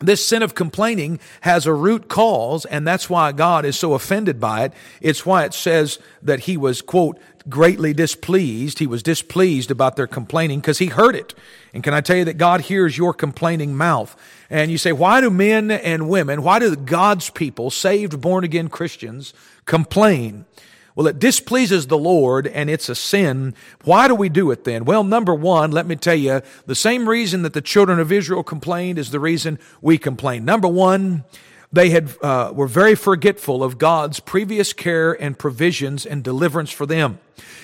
This 0.00 0.26
sin 0.26 0.42
of 0.42 0.56
complaining 0.56 1.20
has 1.42 1.66
a 1.66 1.72
root 1.72 2.08
cause, 2.08 2.64
and 2.64 2.84
that's 2.84 3.08
why 3.08 3.30
God 3.30 3.64
is 3.64 3.78
so 3.78 3.94
offended 3.94 4.40
by 4.40 4.64
it. 4.64 4.72
It's 5.00 5.24
why 5.24 5.44
it 5.44 5.54
says 5.54 6.00
that 6.22 6.40
he 6.40 6.56
was, 6.56 6.82
quote, 6.82 7.20
greatly 7.48 7.94
displeased. 7.94 8.80
He 8.80 8.88
was 8.88 9.04
displeased 9.04 9.70
about 9.70 9.94
their 9.94 10.08
complaining 10.08 10.58
because 10.58 10.78
he 10.78 10.86
heard 10.86 11.14
it. 11.14 11.34
And 11.72 11.84
can 11.84 11.94
I 11.94 12.00
tell 12.00 12.16
you 12.16 12.24
that 12.24 12.38
God 12.38 12.62
hears 12.62 12.98
your 12.98 13.14
complaining 13.14 13.76
mouth? 13.76 14.16
And 14.50 14.72
you 14.72 14.78
say, 14.78 14.90
why 14.90 15.20
do 15.20 15.30
men 15.30 15.70
and 15.70 16.08
women, 16.08 16.42
why 16.42 16.58
do 16.58 16.74
God's 16.74 17.30
people, 17.30 17.70
saved, 17.70 18.20
born 18.20 18.42
again 18.42 18.66
Christians, 18.66 19.32
complain? 19.64 20.44
Well, 20.94 21.06
it 21.06 21.18
displeases 21.18 21.86
the 21.86 21.98
Lord 21.98 22.46
and 22.46 22.68
it's 22.68 22.88
a 22.88 22.94
sin. 22.94 23.54
Why 23.84 24.08
do 24.08 24.14
we 24.14 24.28
do 24.28 24.50
it 24.50 24.64
then? 24.64 24.84
Well, 24.84 25.04
number 25.04 25.34
one, 25.34 25.70
let 25.70 25.86
me 25.86 25.96
tell 25.96 26.14
you, 26.14 26.42
the 26.66 26.74
same 26.74 27.08
reason 27.08 27.42
that 27.42 27.54
the 27.54 27.62
children 27.62 27.98
of 27.98 28.12
Israel 28.12 28.42
complained 28.42 28.98
is 28.98 29.10
the 29.10 29.20
reason 29.20 29.58
we 29.80 29.96
complain. 29.96 30.44
Number 30.44 30.68
one, 30.68 31.24
they 31.72 31.88
had, 31.88 32.10
uh, 32.20 32.52
were 32.54 32.66
very 32.66 32.94
forgetful 32.94 33.64
of 33.64 33.78
God's 33.78 34.20
previous 34.20 34.74
care 34.74 35.12
and 35.12 35.38
provisions 35.38 36.04
and 36.04 36.22
deliverance 36.22 36.70
for 36.70 36.84
them. 36.84 37.18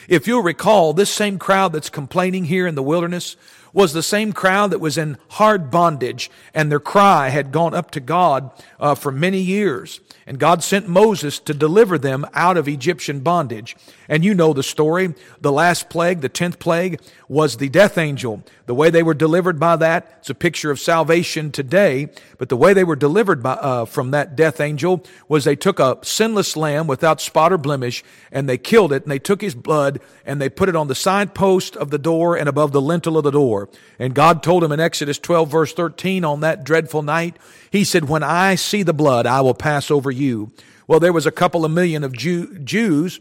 If 0.08 0.26
you'll 0.26 0.42
recall, 0.42 0.94
this 0.94 1.10
same 1.10 1.38
crowd 1.38 1.74
that's 1.74 1.90
complaining 1.90 2.46
here 2.46 2.66
in 2.66 2.74
the 2.74 2.82
wilderness 2.82 3.36
was 3.72 3.92
the 3.92 4.02
same 4.02 4.32
crowd 4.32 4.70
that 4.70 4.80
was 4.80 4.98
in 4.98 5.18
hard 5.30 5.70
bondage 5.70 6.30
and 6.54 6.70
their 6.70 6.80
cry 6.80 7.28
had 7.28 7.52
gone 7.52 7.74
up 7.74 7.90
to 7.92 8.00
God 8.00 8.50
uh, 8.80 8.94
for 8.94 9.12
many 9.12 9.40
years. 9.40 10.00
And 10.28 10.38
God 10.38 10.62
sent 10.62 10.86
Moses 10.86 11.38
to 11.38 11.54
deliver 11.54 11.96
them 11.96 12.26
out 12.34 12.58
of 12.58 12.68
Egyptian 12.68 13.20
bondage. 13.20 13.74
And 14.10 14.22
you 14.22 14.34
know 14.34 14.52
the 14.52 14.62
story. 14.62 15.14
The 15.40 15.50
last 15.50 15.88
plague, 15.88 16.20
the 16.20 16.28
tenth 16.28 16.58
plague, 16.58 17.00
was 17.28 17.56
the 17.56 17.70
death 17.70 17.96
angel. 17.96 18.42
The 18.66 18.74
way 18.74 18.90
they 18.90 19.02
were 19.02 19.14
delivered 19.14 19.58
by 19.58 19.76
that, 19.76 20.18
it's 20.18 20.28
a 20.28 20.34
picture 20.34 20.70
of 20.70 20.78
salvation 20.78 21.50
today. 21.50 22.10
But 22.36 22.50
the 22.50 22.58
way 22.58 22.74
they 22.74 22.84
were 22.84 22.94
delivered 22.94 23.42
by, 23.42 23.52
uh, 23.54 23.86
from 23.86 24.10
that 24.10 24.36
death 24.36 24.60
angel 24.60 25.02
was 25.28 25.44
they 25.44 25.56
took 25.56 25.80
a 25.80 25.96
sinless 26.02 26.58
lamb 26.58 26.86
without 26.86 27.22
spot 27.22 27.50
or 27.50 27.56
blemish 27.56 28.04
and 28.30 28.46
they 28.46 28.58
killed 28.58 28.92
it 28.92 29.04
and 29.04 29.10
they 29.10 29.18
took 29.18 29.40
his 29.40 29.54
blood 29.54 29.98
and 30.26 30.42
they 30.42 30.50
put 30.50 30.68
it 30.68 30.76
on 30.76 30.88
the 30.88 30.94
side 30.94 31.34
post 31.34 31.74
of 31.74 31.88
the 31.88 31.98
door 31.98 32.36
and 32.36 32.50
above 32.50 32.72
the 32.72 32.82
lintel 32.82 33.16
of 33.16 33.24
the 33.24 33.30
door. 33.30 33.57
And 33.98 34.14
God 34.14 34.42
told 34.42 34.62
him 34.62 34.72
in 34.72 34.80
Exodus 34.80 35.18
12 35.18 35.50
verse 35.50 35.72
13 35.72 36.24
on 36.24 36.40
that 36.40 36.64
dreadful 36.64 37.02
night, 37.02 37.36
he 37.70 37.84
said, 37.84 38.08
when 38.08 38.22
I 38.22 38.54
see 38.54 38.82
the 38.82 38.92
blood, 38.92 39.26
I 39.26 39.40
will 39.40 39.54
pass 39.54 39.90
over 39.90 40.10
you. 40.10 40.52
Well, 40.86 41.00
there 41.00 41.12
was 41.12 41.26
a 41.26 41.30
couple 41.32 41.64
of 41.64 41.70
million 41.70 42.04
of 42.04 42.12
Jew, 42.12 42.58
Jews 42.58 43.20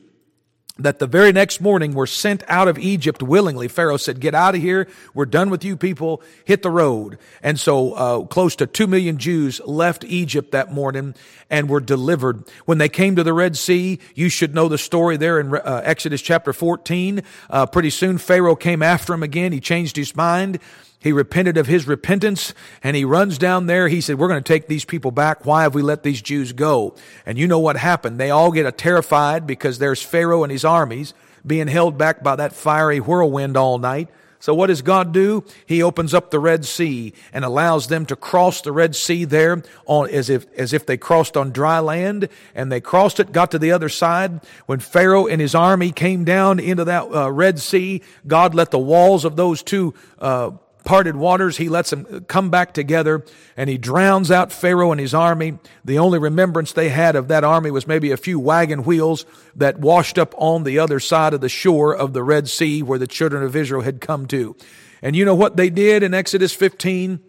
that 0.80 1.00
the 1.00 1.08
very 1.08 1.32
next 1.32 1.62
morning 1.62 1.94
were 1.94 2.08
sent 2.08 2.44
out 2.48 2.68
of 2.68 2.78
Egypt 2.78 3.24
willingly. 3.24 3.68
Pharaoh 3.68 3.98
said, 3.98 4.20
get 4.20 4.36
out 4.36 4.56
of 4.56 4.62
here. 4.62 4.88
We're 5.14 5.26
done 5.26 5.50
with 5.50 5.64
you 5.64 5.76
people. 5.76 6.22
Hit 6.46 6.62
the 6.62 6.70
road. 6.70 7.18
And 7.42 7.60
so, 7.60 7.94
uh, 7.94 8.26
close 8.26 8.56
to 8.58 8.68
two 8.68 8.88
million 8.88 9.18
Jews 9.18 9.60
left 9.66 10.04
Egypt 10.04 10.52
that 10.52 10.72
morning 10.72 11.16
and 11.50 11.70
were 11.70 11.80
delivered. 11.80 12.44
When 12.66 12.78
they 12.78 12.90
came 12.90 13.16
to 13.16 13.24
the 13.24 13.34
Red 13.34 13.58
Sea, 13.58 14.00
you 14.16 14.30
should 14.30 14.54
know 14.54 14.68
the 14.68 14.78
story 14.78 15.18
there 15.18 15.40
in 15.40 15.54
uh, 15.54 15.82
Exodus 15.84 16.22
chapter 16.22 16.54
14. 16.54 17.24
Uh, 17.50 17.66
pretty 17.66 17.90
soon 17.90 18.18
Pharaoh 18.18 18.56
came 18.56 18.84
after 18.84 19.14
him 19.14 19.24
again. 19.24 19.52
He 19.52 19.60
changed 19.60 19.96
his 19.96 20.16
mind. 20.16 20.60
He 21.08 21.14
repented 21.14 21.56
of 21.56 21.68
his 21.68 21.88
repentance 21.88 22.54
and 22.84 22.94
he 22.94 23.06
runs 23.06 23.38
down 23.38 23.68
there. 23.68 23.88
He 23.88 24.02
said, 24.02 24.20
we're 24.20 24.28
going 24.28 24.44
to 24.44 24.54
take 24.54 24.68
these 24.68 24.84
people 24.84 25.12
back. 25.12 25.46
Why 25.46 25.62
have 25.62 25.74
we 25.74 25.82
let 25.82 26.04
these 26.04 26.22
Jews 26.22 26.52
go? 26.52 26.96
And 27.26 27.38
you 27.38 27.48
know 27.48 27.60
what 27.60 27.78
happened. 27.78 28.20
They 28.20 28.30
all 28.30 28.52
get 28.52 28.78
terrified 28.78 29.48
because 29.48 29.80
there's 29.80 30.02
Pharaoh 30.02 30.44
and 30.44 30.52
his 30.52 30.66
armies 30.66 31.14
being 31.46 31.70
held 31.70 31.98
back 31.98 32.22
by 32.22 32.36
that 32.36 32.52
fiery 32.52 33.00
whirlwind 33.00 33.56
all 33.56 33.78
night. 33.78 34.10
So 34.40 34.54
what 34.54 34.68
does 34.68 34.82
God 34.82 35.14
do? 35.14 35.46
He 35.66 35.82
opens 35.82 36.14
up 36.14 36.30
the 36.30 36.40
Red 36.40 36.66
Sea 36.66 37.14
and 37.32 37.46
allows 37.46 37.88
them 37.88 38.06
to 38.08 38.18
cross 38.18 38.60
the 38.60 38.74
Red 38.74 38.94
Sea 38.94 39.24
there 39.24 39.64
on, 39.86 40.10
as 40.10 40.30
if, 40.30 40.46
as 40.58 40.74
if 40.74 40.86
they 40.86 40.98
crossed 40.98 41.38
on 41.38 41.52
dry 41.52 41.80
land 41.80 42.28
and 42.54 42.70
they 42.70 42.82
crossed 42.82 43.22
it, 43.22 43.32
got 43.32 43.52
to 43.52 43.60
the 43.60 43.72
other 43.72 43.88
side. 43.88 44.42
When 44.66 44.80
Pharaoh 44.82 45.26
and 45.26 45.40
his 45.40 45.56
army 45.56 45.94
came 45.94 46.26
down 46.26 46.60
into 46.60 46.84
that 46.84 47.04
uh, 47.16 47.32
Red 47.32 47.60
Sea, 47.60 48.02
God 48.28 48.54
let 48.54 48.72
the 48.72 48.78
walls 48.78 49.24
of 49.24 49.38
those 49.38 49.64
two, 49.64 49.94
uh, 50.20 50.52
parted 50.88 51.18
waters, 51.18 51.58
he 51.58 51.68
lets 51.68 51.90
them 51.90 52.24
come 52.30 52.50
back 52.50 52.74
together 52.74 53.26
and 53.58 53.70
he 53.70 53.78
drowns 53.78 54.32
out 54.32 54.54
Pharaoh 54.54 54.94
and 54.94 55.02
his 55.02 55.14
army. 55.14 55.60
The 55.84 56.00
only 56.00 56.18
remembrance 56.18 56.72
they 56.72 56.88
had 56.88 57.18
of 57.18 57.28
that 57.28 57.44
army 57.44 57.72
was 57.72 57.86
maybe 57.86 58.12
a 58.12 58.18
few 58.18 58.40
wagon 58.40 58.84
wheels 58.86 59.26
that 59.54 59.80
washed 59.80 60.18
up 60.18 60.34
on 60.38 60.64
the 60.64 60.80
other 60.80 61.02
side 61.02 61.34
of 61.34 61.42
the 61.42 61.50
shore 61.50 61.94
of 61.94 62.14
the 62.14 62.24
Red 62.24 62.48
Sea 62.48 62.82
where 62.82 62.98
the 62.98 63.06
children 63.06 63.44
of 63.44 63.54
Israel 63.54 63.82
had 63.82 64.00
come 64.00 64.28
to. 64.28 64.56
And 65.02 65.14
you 65.14 65.26
know 65.26 65.36
what 65.36 65.58
they 65.58 65.70
did 65.70 66.04
in 66.04 66.14
Exodus 66.14 66.54
15? 66.54 67.20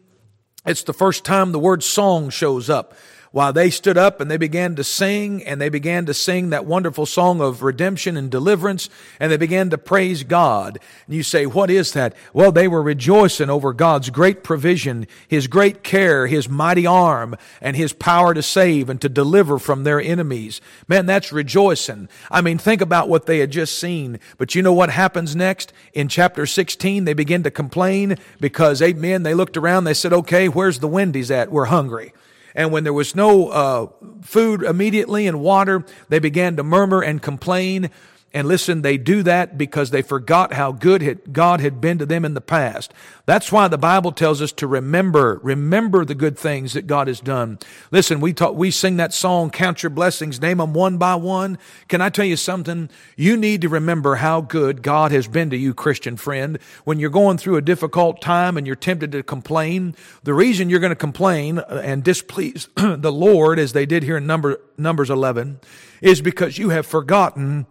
It's 0.64 0.84
the 0.84 0.94
first 0.94 1.24
time 1.24 1.50
the 1.50 1.58
word 1.58 1.82
song 1.82 2.30
shows 2.30 2.70
up 2.70 2.94
while 3.38 3.52
they 3.52 3.70
stood 3.70 3.96
up 3.96 4.20
and 4.20 4.28
they 4.28 4.36
began 4.36 4.74
to 4.74 4.82
sing 4.82 5.44
and 5.44 5.60
they 5.60 5.68
began 5.68 6.04
to 6.04 6.12
sing 6.12 6.50
that 6.50 6.66
wonderful 6.66 7.06
song 7.06 7.40
of 7.40 7.62
redemption 7.62 8.16
and 8.16 8.32
deliverance 8.32 8.90
and 9.20 9.30
they 9.30 9.36
began 9.36 9.70
to 9.70 9.78
praise 9.78 10.24
God. 10.24 10.76
And 11.06 11.14
you 11.14 11.22
say, 11.22 11.46
what 11.46 11.70
is 11.70 11.92
that? 11.92 12.16
Well, 12.32 12.50
they 12.50 12.66
were 12.66 12.82
rejoicing 12.82 13.48
over 13.48 13.72
God's 13.72 14.10
great 14.10 14.42
provision, 14.42 15.06
His 15.28 15.46
great 15.46 15.84
care, 15.84 16.26
His 16.26 16.48
mighty 16.48 16.84
arm, 16.84 17.36
and 17.60 17.76
His 17.76 17.92
power 17.92 18.34
to 18.34 18.42
save 18.42 18.90
and 18.90 19.00
to 19.02 19.08
deliver 19.08 19.60
from 19.60 19.84
their 19.84 20.00
enemies. 20.00 20.60
Man, 20.88 21.06
that's 21.06 21.30
rejoicing. 21.30 22.08
I 22.32 22.40
mean, 22.40 22.58
think 22.58 22.80
about 22.80 23.08
what 23.08 23.26
they 23.26 23.38
had 23.38 23.52
just 23.52 23.78
seen. 23.78 24.18
But 24.36 24.56
you 24.56 24.62
know 24.62 24.72
what 24.72 24.90
happens 24.90 25.36
next? 25.36 25.72
In 25.92 26.08
chapter 26.08 26.44
16, 26.44 27.04
they 27.04 27.14
begin 27.14 27.44
to 27.44 27.52
complain 27.52 28.16
because, 28.40 28.82
amen, 28.82 29.22
they 29.22 29.34
looked 29.34 29.56
around, 29.56 29.84
they 29.84 29.94
said, 29.94 30.12
okay, 30.12 30.48
where's 30.48 30.80
the 30.80 30.88
Wendy's 30.88 31.30
at? 31.30 31.52
We're 31.52 31.66
hungry. 31.66 32.12
And 32.54 32.72
when 32.72 32.84
there 32.84 32.92
was 32.92 33.14
no 33.14 33.48
uh, 33.48 33.86
food 34.22 34.62
immediately 34.62 35.26
and 35.26 35.40
water, 35.40 35.84
they 36.08 36.18
began 36.18 36.56
to 36.56 36.62
murmur 36.62 37.02
and 37.02 37.22
complain. 37.22 37.90
And 38.34 38.46
listen, 38.46 38.82
they 38.82 38.98
do 38.98 39.22
that 39.22 39.56
because 39.56 39.90
they 39.90 40.02
forgot 40.02 40.52
how 40.52 40.70
good 40.70 41.32
God 41.32 41.60
had 41.60 41.80
been 41.80 41.96
to 41.96 42.04
them 42.04 42.26
in 42.26 42.34
the 42.34 42.42
past. 42.42 42.92
That's 43.24 43.50
why 43.50 43.68
the 43.68 43.78
Bible 43.78 44.12
tells 44.12 44.42
us 44.42 44.52
to 44.52 44.66
remember, 44.66 45.40
remember 45.42 46.04
the 46.04 46.14
good 46.14 46.38
things 46.38 46.74
that 46.74 46.86
God 46.86 47.08
has 47.08 47.20
done. 47.20 47.58
Listen, 47.90 48.20
we 48.20 48.34
talk, 48.34 48.54
we 48.54 48.70
sing 48.70 48.98
that 48.98 49.14
song, 49.14 49.48
Count 49.48 49.82
Your 49.82 49.88
Blessings, 49.88 50.42
name 50.42 50.58
them 50.58 50.74
one 50.74 50.98
by 50.98 51.14
one. 51.14 51.56
Can 51.88 52.02
I 52.02 52.10
tell 52.10 52.26
you 52.26 52.36
something? 52.36 52.90
You 53.16 53.34
need 53.34 53.62
to 53.62 53.68
remember 53.70 54.16
how 54.16 54.42
good 54.42 54.82
God 54.82 55.10
has 55.10 55.26
been 55.26 55.48
to 55.48 55.56
you, 55.56 55.72
Christian 55.72 56.18
friend. 56.18 56.58
When 56.84 56.98
you're 56.98 57.08
going 57.08 57.38
through 57.38 57.56
a 57.56 57.62
difficult 57.62 58.20
time 58.20 58.58
and 58.58 58.66
you're 58.66 58.76
tempted 58.76 59.10
to 59.12 59.22
complain, 59.22 59.94
the 60.22 60.34
reason 60.34 60.68
you're 60.68 60.80
going 60.80 60.90
to 60.90 60.96
complain 60.96 61.60
and 61.60 62.04
displease 62.04 62.68
the 62.76 63.12
Lord, 63.12 63.58
as 63.58 63.72
they 63.72 63.86
did 63.86 64.02
here 64.02 64.18
in 64.18 64.26
number, 64.26 64.60
Numbers 64.76 65.08
11, 65.08 65.60
is 66.02 66.20
because 66.20 66.58
you 66.58 66.68
have 66.68 66.86
forgotten 66.86 67.66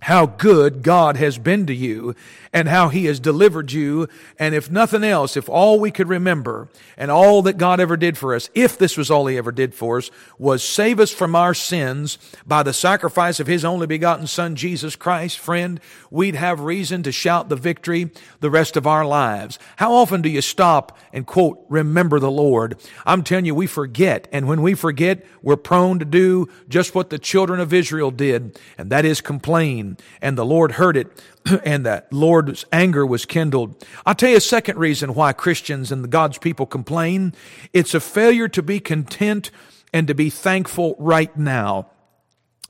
how 0.00 0.26
good 0.26 0.82
God 0.82 1.16
has 1.16 1.38
been 1.38 1.66
to 1.66 1.74
you 1.74 2.14
and 2.52 2.68
how 2.68 2.88
he 2.88 3.04
has 3.04 3.20
delivered 3.20 3.70
you. 3.70 4.08
And 4.38 4.54
if 4.54 4.70
nothing 4.70 5.04
else, 5.04 5.36
if 5.36 5.48
all 5.48 5.78
we 5.78 5.90
could 5.90 6.08
remember 6.08 6.68
and 6.96 7.10
all 7.10 7.42
that 7.42 7.58
God 7.58 7.80
ever 7.80 7.96
did 7.96 8.16
for 8.16 8.34
us, 8.34 8.48
if 8.54 8.78
this 8.78 8.96
was 8.96 9.10
all 9.10 9.26
he 9.26 9.36
ever 9.36 9.52
did 9.52 9.74
for 9.74 9.98
us, 9.98 10.10
was 10.38 10.62
save 10.62 10.98
us 11.00 11.10
from 11.10 11.36
our 11.36 11.54
sins 11.54 12.18
by 12.46 12.62
the 12.62 12.72
sacrifice 12.72 13.40
of 13.40 13.46
his 13.46 13.64
only 13.64 13.86
begotten 13.86 14.26
son, 14.26 14.56
Jesus 14.56 14.96
Christ, 14.96 15.38
friend, 15.38 15.80
we'd 16.10 16.34
have 16.34 16.60
reason 16.60 17.02
to 17.02 17.12
shout 17.12 17.48
the 17.48 17.56
victory 17.56 18.10
the 18.40 18.50
rest 18.50 18.76
of 18.76 18.86
our 18.86 19.04
lives. 19.04 19.58
How 19.76 19.92
often 19.92 20.22
do 20.22 20.28
you 20.28 20.40
stop 20.40 20.98
and 21.12 21.26
quote, 21.26 21.64
remember 21.68 22.18
the 22.18 22.30
Lord? 22.30 22.80
I'm 23.04 23.22
telling 23.22 23.44
you, 23.44 23.54
we 23.54 23.66
forget. 23.66 24.28
And 24.32 24.48
when 24.48 24.62
we 24.62 24.74
forget, 24.74 25.24
we're 25.42 25.56
prone 25.56 25.98
to 25.98 26.04
do 26.04 26.48
just 26.68 26.94
what 26.94 27.10
the 27.10 27.18
children 27.18 27.60
of 27.60 27.72
Israel 27.72 28.10
did, 28.10 28.58
and 28.78 28.90
that 28.90 29.04
is 29.04 29.20
complain. 29.20 29.89
And 30.20 30.36
the 30.36 30.44
Lord 30.44 30.72
heard 30.72 30.96
it 30.96 31.22
and 31.64 31.86
that 31.86 32.12
Lord's 32.12 32.64
anger 32.72 33.06
was 33.06 33.24
kindled. 33.24 33.84
I'll 34.04 34.14
tell 34.14 34.30
you 34.30 34.36
a 34.36 34.40
second 34.40 34.78
reason 34.78 35.14
why 35.14 35.32
Christians 35.32 35.92
and 35.92 36.04
the 36.04 36.08
God's 36.08 36.38
people 36.38 36.66
complain. 36.66 37.34
It's 37.72 37.94
a 37.94 38.00
failure 38.00 38.48
to 38.48 38.62
be 38.62 38.80
content 38.80 39.50
and 39.92 40.06
to 40.08 40.14
be 40.14 40.30
thankful 40.30 40.96
right 40.98 41.36
now. 41.36 41.90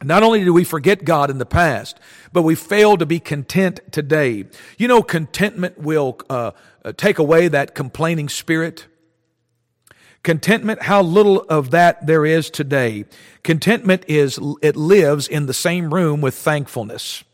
Not 0.03 0.23
only 0.23 0.45
do 0.45 0.55
we 0.55 0.65
forget 0.65 1.05
God 1.05 1.29
in 1.29 1.39
the 1.39 1.47
past, 1.47 2.01
but 2.33 2.43
we 2.43 2.55
fail 2.55 2.97
to 2.97 3.05
be 3.05 3.21
content 3.21 3.81
today. 3.93 4.47
You 4.79 4.89
know, 4.89 5.03
contentment 5.03 5.79
will 5.79 6.19
uh, 6.31 6.53
uh 6.85 6.93
take 6.97 7.19
away 7.19 7.49
that 7.49 7.75
complaining 7.75 8.31
spirit. 8.31 8.87
Contentment, 10.23 10.83
how 10.83 11.03
little 11.03 11.41
of 11.49 11.71
that 11.71 12.07
there 12.07 12.27
is 12.27 12.51
today. 12.51 13.07
Contentment 13.43 14.05
is, 14.07 14.39
it 14.61 14.77
lives 14.77 15.27
in 15.27 15.47
the 15.47 15.55
same 15.55 15.95
room 15.95 16.21
with 16.21 16.35
thankfulness. 16.35 17.25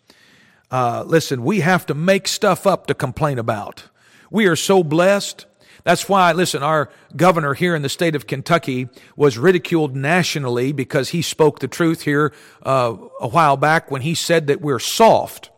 Uh, 0.70 1.02
listen, 1.06 1.42
we 1.42 1.60
have 1.60 1.84
to 1.86 1.94
make 1.94 2.28
stuff 2.28 2.66
up 2.66 2.86
to 2.86 2.94
complain 2.94 3.38
about. 3.38 3.84
We 4.30 4.46
are 4.46 4.56
so 4.56 4.84
blessed. 4.84 5.46
That's 5.82 6.08
why, 6.08 6.32
listen, 6.32 6.62
our 6.62 6.90
governor 7.16 7.54
here 7.54 7.74
in 7.74 7.82
the 7.82 7.88
state 7.88 8.16
of 8.16 8.26
Kentucky 8.26 8.88
was 9.16 9.38
ridiculed 9.38 9.94
nationally 9.94 10.72
because 10.72 11.10
he 11.10 11.22
spoke 11.22 11.60
the 11.60 11.68
truth 11.68 12.02
here 12.02 12.32
uh, 12.64 12.96
a 13.20 13.28
while 13.28 13.56
back 13.56 13.90
when 13.90 14.02
he 14.02 14.14
said 14.14 14.48
that 14.48 14.60
we're 14.60 14.80
soft. 14.80 15.50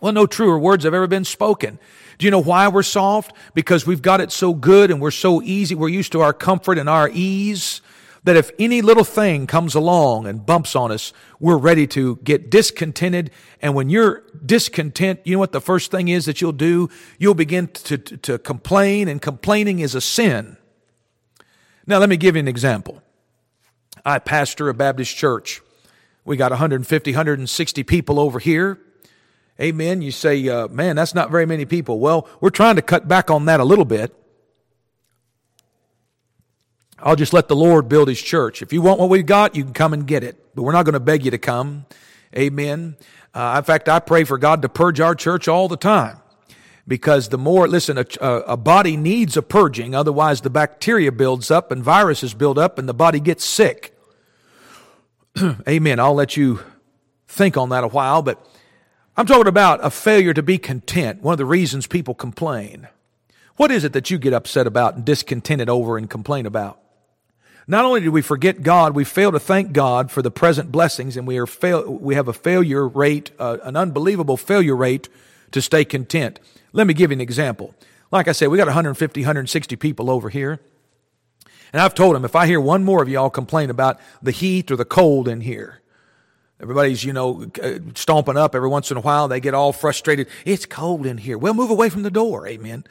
Well, 0.00 0.12
no 0.12 0.26
truer 0.26 0.58
words 0.58 0.84
have 0.84 0.94
ever 0.94 1.06
been 1.06 1.24
spoken. 1.24 1.78
Do 2.18 2.26
you 2.26 2.30
know 2.30 2.42
why 2.42 2.68
we're 2.68 2.82
soft? 2.82 3.34
Because 3.54 3.86
we've 3.86 4.02
got 4.02 4.20
it 4.20 4.30
so 4.32 4.54
good 4.54 4.90
and 4.90 5.00
we're 5.00 5.10
so 5.10 5.42
easy. 5.42 5.74
We're 5.74 5.88
used 5.88 6.12
to 6.12 6.20
our 6.20 6.32
comfort 6.32 6.78
and 6.78 6.88
our 6.88 7.10
ease 7.12 7.80
that 8.24 8.36
if 8.36 8.50
any 8.58 8.82
little 8.82 9.04
thing 9.04 9.46
comes 9.46 9.76
along 9.76 10.26
and 10.26 10.44
bumps 10.44 10.74
on 10.74 10.90
us, 10.90 11.12
we're 11.38 11.56
ready 11.56 11.86
to 11.86 12.16
get 12.24 12.50
discontented. 12.50 13.30
And 13.62 13.74
when 13.74 13.88
you're 13.88 14.24
discontent, 14.44 15.20
you 15.24 15.34
know 15.34 15.38
what 15.38 15.52
the 15.52 15.60
first 15.60 15.92
thing 15.92 16.08
is 16.08 16.24
that 16.24 16.40
you'll 16.40 16.50
do? 16.50 16.90
You'll 17.18 17.34
begin 17.34 17.68
to, 17.68 17.96
to, 17.96 18.16
to 18.16 18.38
complain, 18.38 19.06
and 19.06 19.22
complaining 19.22 19.78
is 19.78 19.94
a 19.94 20.00
sin. 20.00 20.56
Now, 21.86 21.98
let 21.98 22.08
me 22.08 22.16
give 22.16 22.34
you 22.34 22.40
an 22.40 22.48
example. 22.48 23.00
I 24.04 24.18
pastor 24.18 24.68
a 24.68 24.74
Baptist 24.74 25.14
church. 25.16 25.62
We 26.24 26.36
got 26.36 26.50
150, 26.50 27.12
160 27.12 27.82
people 27.84 28.18
over 28.18 28.40
here. 28.40 28.80
Amen. 29.60 30.02
You 30.02 30.10
say, 30.10 30.46
uh, 30.48 30.68
man, 30.68 30.96
that's 30.96 31.14
not 31.14 31.30
very 31.30 31.46
many 31.46 31.64
people. 31.64 31.98
Well, 31.98 32.28
we're 32.40 32.50
trying 32.50 32.76
to 32.76 32.82
cut 32.82 33.08
back 33.08 33.30
on 33.30 33.46
that 33.46 33.58
a 33.58 33.64
little 33.64 33.86
bit. 33.86 34.14
I'll 36.98 37.16
just 37.16 37.32
let 37.32 37.48
the 37.48 37.56
Lord 37.56 37.88
build 37.88 38.08
his 38.08 38.20
church. 38.20 38.62
If 38.62 38.72
you 38.72 38.82
want 38.82 39.00
what 39.00 39.10
we've 39.10 39.26
got, 39.26 39.54
you 39.54 39.64
can 39.64 39.72
come 39.72 39.92
and 39.92 40.06
get 40.06 40.24
it. 40.24 40.54
But 40.54 40.62
we're 40.62 40.72
not 40.72 40.84
going 40.84 40.94
to 40.94 41.00
beg 41.00 41.24
you 41.24 41.30
to 41.30 41.38
come. 41.38 41.86
Amen. 42.34 42.96
Uh, 43.34 43.56
in 43.58 43.64
fact, 43.64 43.88
I 43.88 43.98
pray 43.98 44.24
for 44.24 44.38
God 44.38 44.62
to 44.62 44.68
purge 44.68 45.00
our 45.00 45.14
church 45.14 45.48
all 45.48 45.68
the 45.68 45.76
time. 45.76 46.18
Because 46.88 47.28
the 47.28 47.38
more, 47.38 47.66
listen, 47.66 47.98
a, 47.98 48.06
a 48.20 48.56
body 48.56 48.96
needs 48.96 49.36
a 49.36 49.42
purging. 49.42 49.94
Otherwise, 49.94 50.42
the 50.42 50.50
bacteria 50.50 51.12
builds 51.12 51.50
up 51.50 51.72
and 51.72 51.82
viruses 51.82 52.32
build 52.32 52.58
up 52.58 52.78
and 52.78 52.88
the 52.88 52.94
body 52.94 53.20
gets 53.20 53.44
sick. 53.44 53.98
Amen. 55.68 55.98
I'll 55.98 56.14
let 56.14 56.36
you 56.36 56.60
think 57.26 57.56
on 57.56 57.70
that 57.70 57.84
a 57.84 57.88
while, 57.88 58.22
but 58.22 58.44
I'm 59.18 59.24
talking 59.24 59.46
about 59.46 59.82
a 59.82 59.88
failure 59.88 60.34
to 60.34 60.42
be 60.42 60.58
content. 60.58 61.22
One 61.22 61.32
of 61.32 61.38
the 61.38 61.46
reasons 61.46 61.86
people 61.86 62.14
complain. 62.14 62.88
What 63.56 63.70
is 63.70 63.82
it 63.82 63.94
that 63.94 64.10
you 64.10 64.18
get 64.18 64.34
upset 64.34 64.66
about 64.66 64.94
and 64.94 65.06
discontented 65.06 65.70
over 65.70 65.96
and 65.96 66.10
complain 66.10 66.44
about? 66.44 66.78
Not 67.66 67.86
only 67.86 68.02
do 68.02 68.12
we 68.12 68.20
forget 68.20 68.62
God, 68.62 68.94
we 68.94 69.04
fail 69.04 69.32
to 69.32 69.40
thank 69.40 69.72
God 69.72 70.10
for 70.10 70.20
the 70.20 70.30
present 70.30 70.70
blessings, 70.70 71.16
and 71.16 71.26
we 71.26 71.38
are 71.38 71.46
fail, 71.46 71.90
we 71.90 72.14
have 72.14 72.28
a 72.28 72.34
failure 72.34 72.86
rate, 72.86 73.30
uh, 73.38 73.56
an 73.62 73.74
unbelievable 73.74 74.36
failure 74.36 74.76
rate 74.76 75.08
to 75.50 75.62
stay 75.62 75.84
content. 75.84 76.38
Let 76.74 76.86
me 76.86 76.92
give 76.92 77.10
you 77.10 77.16
an 77.16 77.22
example. 77.22 77.74
Like 78.12 78.28
I 78.28 78.32
said, 78.32 78.48
we 78.48 78.58
got 78.58 78.66
150, 78.66 79.20
160 79.20 79.76
people 79.76 80.10
over 80.10 80.28
here. 80.28 80.60
And 81.72 81.80
I've 81.80 81.94
told 81.94 82.14
them 82.14 82.24
if 82.24 82.36
I 82.36 82.46
hear 82.46 82.60
one 82.60 82.84
more 82.84 83.02
of 83.02 83.08
y'all 83.08 83.30
complain 83.30 83.70
about 83.70 83.98
the 84.22 84.30
heat 84.30 84.70
or 84.70 84.76
the 84.76 84.84
cold 84.84 85.26
in 85.26 85.40
here, 85.40 85.80
Everybody's, 86.60 87.04
you 87.04 87.12
know, 87.12 87.46
uh, 87.62 87.78
stomping 87.94 88.36
up 88.36 88.54
every 88.54 88.68
once 88.68 88.90
in 88.90 88.96
a 88.96 89.00
while. 89.00 89.28
They 89.28 89.40
get 89.40 89.54
all 89.54 89.72
frustrated. 89.72 90.26
It's 90.44 90.64
cold 90.64 91.04
in 91.04 91.18
here. 91.18 91.36
Well, 91.36 91.52
move 91.52 91.70
away 91.70 91.90
from 91.90 92.02
the 92.02 92.10
door. 92.10 92.46
Amen. 92.46 92.84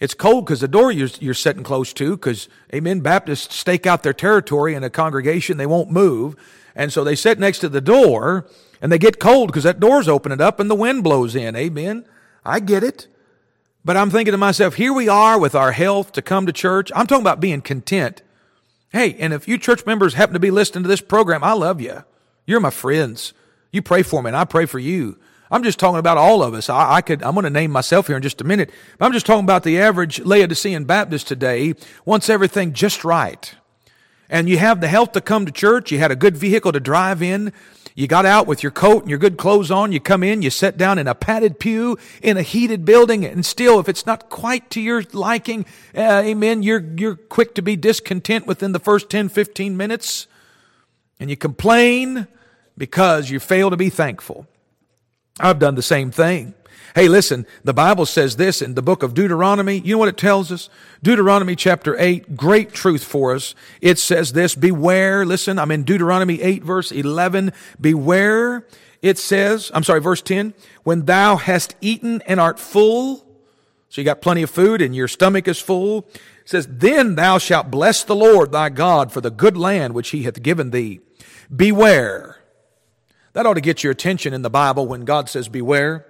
It's 0.00 0.14
cold 0.14 0.44
because 0.44 0.60
the 0.60 0.68
door 0.68 0.92
you're, 0.92 1.08
you're 1.18 1.34
sitting 1.34 1.62
close 1.62 1.92
to 1.94 2.16
because, 2.16 2.48
amen, 2.72 3.00
Baptists 3.00 3.54
stake 3.56 3.86
out 3.86 4.02
their 4.02 4.12
territory 4.12 4.74
in 4.74 4.84
a 4.84 4.90
congregation. 4.90 5.56
They 5.56 5.66
won't 5.66 5.90
move. 5.90 6.36
And 6.76 6.92
so 6.92 7.02
they 7.02 7.16
sit 7.16 7.38
next 7.38 7.58
to 7.60 7.68
the 7.68 7.80
door 7.80 8.46
and 8.80 8.92
they 8.92 8.98
get 8.98 9.18
cold 9.18 9.48
because 9.48 9.64
that 9.64 9.80
door's 9.80 10.06
opening 10.06 10.40
up 10.40 10.60
and 10.60 10.70
the 10.70 10.76
wind 10.76 11.02
blows 11.02 11.34
in. 11.34 11.56
Amen. 11.56 12.04
I 12.44 12.60
get 12.60 12.84
it. 12.84 13.08
But 13.84 13.96
I'm 13.96 14.10
thinking 14.10 14.32
to 14.32 14.38
myself, 14.38 14.74
here 14.74 14.92
we 14.92 15.08
are 15.08 15.38
with 15.38 15.54
our 15.54 15.72
health 15.72 16.12
to 16.12 16.22
come 16.22 16.46
to 16.46 16.52
church. 16.52 16.92
I'm 16.94 17.06
talking 17.06 17.22
about 17.22 17.40
being 17.40 17.62
content. 17.62 18.22
Hey, 18.90 19.14
and 19.14 19.32
if 19.32 19.48
you 19.48 19.58
church 19.58 19.84
members 19.86 20.14
happen 20.14 20.34
to 20.34 20.40
be 20.40 20.50
listening 20.50 20.84
to 20.84 20.88
this 20.88 21.00
program, 21.00 21.42
I 21.42 21.54
love 21.54 21.80
you. 21.80 22.04
You're 22.48 22.60
my 22.60 22.70
friends. 22.70 23.34
You 23.72 23.82
pray 23.82 24.02
for 24.02 24.22
me 24.22 24.28
and 24.28 24.36
I 24.36 24.46
pray 24.46 24.64
for 24.64 24.78
you. 24.78 25.18
I'm 25.50 25.62
just 25.62 25.78
talking 25.78 25.98
about 25.98 26.16
all 26.16 26.42
of 26.42 26.54
us. 26.54 26.70
I, 26.70 26.94
I 26.94 27.00
could, 27.02 27.22
I'm 27.22 27.34
going 27.34 27.44
to 27.44 27.50
name 27.50 27.70
myself 27.70 28.06
here 28.06 28.16
in 28.16 28.22
just 28.22 28.40
a 28.40 28.44
minute. 28.44 28.70
But 28.96 29.04
I'm 29.04 29.12
just 29.12 29.26
talking 29.26 29.44
about 29.44 29.64
the 29.64 29.78
average 29.78 30.18
Laodicean 30.20 30.86
Baptist 30.86 31.28
today 31.28 31.74
wants 32.06 32.30
everything 32.30 32.72
just 32.72 33.04
right. 33.04 33.54
And 34.30 34.48
you 34.48 34.56
have 34.56 34.80
the 34.80 34.88
health 34.88 35.12
to 35.12 35.20
come 35.20 35.44
to 35.44 35.52
church. 35.52 35.92
You 35.92 35.98
had 35.98 36.10
a 36.10 36.16
good 36.16 36.38
vehicle 36.38 36.72
to 36.72 36.80
drive 36.80 37.20
in. 37.20 37.52
You 37.94 38.06
got 38.06 38.24
out 38.24 38.46
with 38.46 38.62
your 38.62 38.72
coat 38.72 39.02
and 39.02 39.10
your 39.10 39.18
good 39.18 39.36
clothes 39.36 39.70
on. 39.70 39.92
You 39.92 40.00
come 40.00 40.22
in, 40.22 40.40
you 40.40 40.48
sit 40.48 40.78
down 40.78 40.96
in 40.98 41.06
a 41.06 41.14
padded 41.14 41.60
pew 41.60 41.98
in 42.22 42.38
a 42.38 42.42
heated 42.42 42.86
building. 42.86 43.26
And 43.26 43.44
still, 43.44 43.78
if 43.78 43.90
it's 43.90 44.06
not 44.06 44.30
quite 44.30 44.70
to 44.70 44.80
your 44.80 45.02
liking, 45.12 45.66
uh, 45.94 46.22
amen, 46.24 46.62
you're, 46.62 46.82
you're 46.96 47.16
quick 47.16 47.54
to 47.56 47.62
be 47.62 47.76
discontent 47.76 48.46
within 48.46 48.72
the 48.72 48.78
first 48.78 49.10
10, 49.10 49.28
15 49.28 49.76
minutes. 49.76 50.28
And 51.20 51.30
you 51.30 51.36
complain 51.36 52.28
because 52.78 53.28
you 53.28 53.40
fail 53.40 53.68
to 53.68 53.76
be 53.76 53.90
thankful. 53.90 54.46
I've 55.38 55.58
done 55.58 55.74
the 55.74 55.82
same 55.82 56.10
thing. 56.10 56.54
Hey, 56.94 57.08
listen, 57.08 57.46
the 57.62 57.74
Bible 57.74 58.06
says 58.06 58.36
this 58.36 58.62
in 58.62 58.74
the 58.74 58.82
book 58.82 59.02
of 59.02 59.14
Deuteronomy. 59.14 59.78
You 59.78 59.94
know 59.94 59.98
what 59.98 60.08
it 60.08 60.16
tells 60.16 60.50
us? 60.50 60.70
Deuteronomy 61.02 61.54
chapter 61.54 61.96
8, 61.98 62.36
great 62.36 62.72
truth 62.72 63.04
for 63.04 63.34
us. 63.34 63.54
It 63.80 63.98
says 63.98 64.32
this, 64.32 64.54
beware, 64.54 65.26
listen, 65.26 65.58
I'm 65.58 65.70
in 65.70 65.84
Deuteronomy 65.84 66.40
8 66.40 66.64
verse 66.64 66.90
11. 66.90 67.52
Beware, 67.80 68.66
it 69.02 69.18
says, 69.18 69.70
I'm 69.74 69.84
sorry, 69.84 70.00
verse 70.00 70.22
10, 70.22 70.54
when 70.82 71.04
thou 71.04 71.36
hast 71.36 71.76
eaten 71.80 72.22
and 72.22 72.40
art 72.40 72.58
full, 72.58 73.18
so 73.90 74.00
you 74.00 74.04
got 74.04 74.20
plenty 74.20 74.42
of 74.42 74.50
food 74.50 74.82
and 74.82 74.96
your 74.96 75.08
stomach 75.08 75.46
is 75.46 75.60
full, 75.60 76.08
it 76.08 76.20
says, 76.46 76.66
then 76.68 77.14
thou 77.14 77.38
shalt 77.38 77.70
bless 77.70 78.02
the 78.02 78.16
Lord 78.16 78.50
thy 78.50 78.70
God 78.70 79.12
for 79.12 79.20
the 79.20 79.30
good 79.30 79.56
land 79.56 79.94
which 79.94 80.10
he 80.10 80.24
hath 80.24 80.42
given 80.42 80.70
thee. 80.70 81.00
Beware. 81.54 82.37
That 83.38 83.46
ought 83.46 83.54
to 83.54 83.60
get 83.60 83.84
your 83.84 83.92
attention 83.92 84.34
in 84.34 84.42
the 84.42 84.50
Bible 84.50 84.88
when 84.88 85.04
God 85.04 85.28
says 85.28 85.46
beware. 85.46 86.04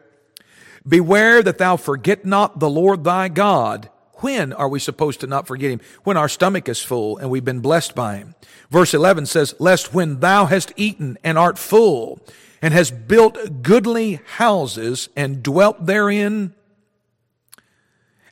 Beware 0.88 1.42
that 1.42 1.58
thou 1.58 1.76
forget 1.76 2.24
not 2.24 2.58
the 2.58 2.70
Lord 2.70 3.04
thy 3.04 3.28
God. 3.28 3.90
When 4.20 4.54
are 4.54 4.66
we 4.70 4.80
supposed 4.80 5.20
to 5.20 5.26
not 5.26 5.46
forget 5.46 5.70
him? 5.70 5.82
When 6.04 6.16
our 6.16 6.30
stomach 6.30 6.70
is 6.70 6.80
full 6.80 7.18
and 7.18 7.28
we've 7.28 7.44
been 7.44 7.60
blessed 7.60 7.94
by 7.94 8.16
him. 8.16 8.34
Verse 8.70 8.94
11 8.94 9.26
says, 9.26 9.54
Lest 9.58 9.92
when 9.92 10.20
thou 10.20 10.46
hast 10.46 10.72
eaten 10.76 11.18
and 11.22 11.36
art 11.36 11.58
full 11.58 12.18
and 12.62 12.72
hast 12.72 13.06
built 13.06 13.60
goodly 13.60 14.20
houses 14.36 15.10
and 15.14 15.42
dwelt 15.42 15.84
therein, 15.84 16.54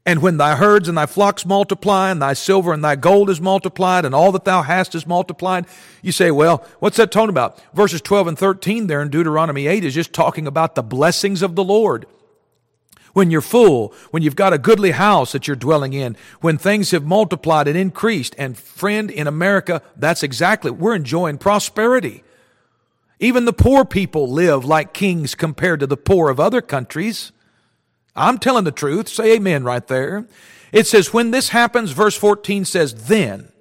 and 0.06 0.22
when 0.22 0.36
thy 0.36 0.54
herds 0.54 0.88
and 0.88 0.96
thy 0.96 1.06
flocks 1.06 1.44
multiply, 1.44 2.12
and 2.12 2.22
thy 2.22 2.32
silver 2.32 2.72
and 2.72 2.82
thy 2.82 2.94
gold 2.94 3.28
is 3.28 3.40
multiplied, 3.40 4.04
and 4.04 4.14
all 4.14 4.30
that 4.30 4.44
thou 4.44 4.62
hast 4.62 4.94
is 4.94 5.04
multiplied, 5.04 5.66
you 6.00 6.12
say, 6.12 6.30
well, 6.30 6.64
what's 6.78 6.96
that 6.96 7.10
talking 7.10 7.28
about? 7.28 7.60
Verses 7.75 8.00
12 8.00 8.28
and 8.28 8.38
13 8.38 8.86
there 8.86 9.02
in 9.02 9.10
Deuteronomy 9.10 9.66
8 9.66 9.84
is 9.84 9.94
just 9.94 10.12
talking 10.12 10.46
about 10.46 10.76
the 10.76 10.82
blessings 10.84 11.42
of 11.42 11.56
the 11.56 11.64
Lord. 11.64 12.06
When 13.14 13.32
you're 13.32 13.40
full, 13.40 13.92
when 14.12 14.22
you've 14.22 14.36
got 14.36 14.52
a 14.52 14.58
goodly 14.58 14.92
house 14.92 15.32
that 15.32 15.48
you're 15.48 15.56
dwelling 15.56 15.92
in, 15.92 16.16
when 16.40 16.56
things 16.56 16.92
have 16.92 17.04
multiplied 17.04 17.66
and 17.66 17.76
increased, 17.76 18.36
and 18.38 18.56
friend, 18.56 19.10
in 19.10 19.26
America, 19.26 19.82
that's 19.96 20.22
exactly, 20.22 20.70
we're 20.70 20.94
enjoying 20.94 21.38
prosperity. 21.38 22.22
Even 23.18 23.44
the 23.44 23.52
poor 23.52 23.84
people 23.84 24.30
live 24.30 24.64
like 24.64 24.92
kings 24.92 25.34
compared 25.34 25.80
to 25.80 25.86
the 25.86 25.96
poor 25.96 26.30
of 26.30 26.38
other 26.38 26.60
countries. 26.60 27.32
I'm 28.16 28.38
telling 28.38 28.64
the 28.64 28.73
truth. 28.73 29.08
Say 29.08 29.35
amen 29.35 29.64
right 29.64 29.87
there. 29.87 30.26
It 30.73 30.87
says, 30.87 31.12
when 31.12 31.30
this 31.30 31.50
happens, 31.50 31.92
verse 31.92 32.16
14 32.16 32.64
says, 32.64 33.08
then. 33.08 33.52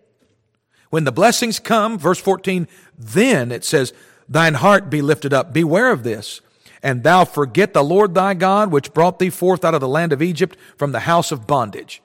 When 0.89 1.03
the 1.03 1.11
blessings 1.11 1.59
come, 1.59 1.97
verse 1.97 2.19
14, 2.19 2.67
then 2.97 3.51
it 3.51 3.63
says, 3.63 3.93
thine 4.29 4.55
heart 4.55 4.89
be 4.89 5.01
lifted 5.01 5.33
up. 5.33 5.53
Beware 5.53 5.91
of 5.91 6.03
this. 6.03 6.41
And 6.81 7.03
thou 7.03 7.25
forget 7.25 7.73
the 7.73 7.83
Lord 7.83 8.13
thy 8.13 8.33
God, 8.33 8.71
which 8.71 8.93
brought 8.93 9.19
thee 9.19 9.29
forth 9.29 9.65
out 9.65 9.73
of 9.73 9.81
the 9.81 9.87
land 9.87 10.13
of 10.13 10.21
Egypt 10.21 10.57
from 10.77 10.91
the 10.91 11.01
house 11.01 11.31
of 11.31 11.47
bondage. 11.47 12.01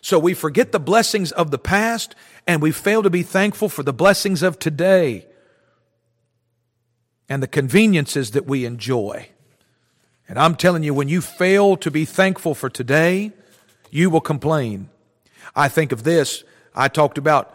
So 0.00 0.18
we 0.18 0.34
forget 0.34 0.72
the 0.72 0.80
blessings 0.80 1.32
of 1.32 1.50
the 1.50 1.58
past 1.58 2.14
and 2.46 2.62
we 2.62 2.70
fail 2.70 3.02
to 3.02 3.10
be 3.10 3.22
thankful 3.22 3.68
for 3.68 3.82
the 3.82 3.92
blessings 3.92 4.42
of 4.42 4.58
today 4.58 5.26
and 7.28 7.42
the 7.42 7.48
conveniences 7.48 8.32
that 8.32 8.46
we 8.46 8.64
enjoy. 8.64 9.28
And 10.28 10.38
I'm 10.38 10.56
telling 10.56 10.82
you, 10.82 10.92
when 10.92 11.08
you 11.08 11.20
fail 11.20 11.76
to 11.78 11.90
be 11.90 12.04
thankful 12.04 12.54
for 12.54 12.68
today, 12.68 13.32
you 13.90 14.10
will 14.10 14.20
complain. 14.20 14.88
I 15.54 15.68
think 15.68 15.92
of 15.92 16.02
this. 16.02 16.42
I 16.74 16.88
talked 16.88 17.18
about 17.18 17.52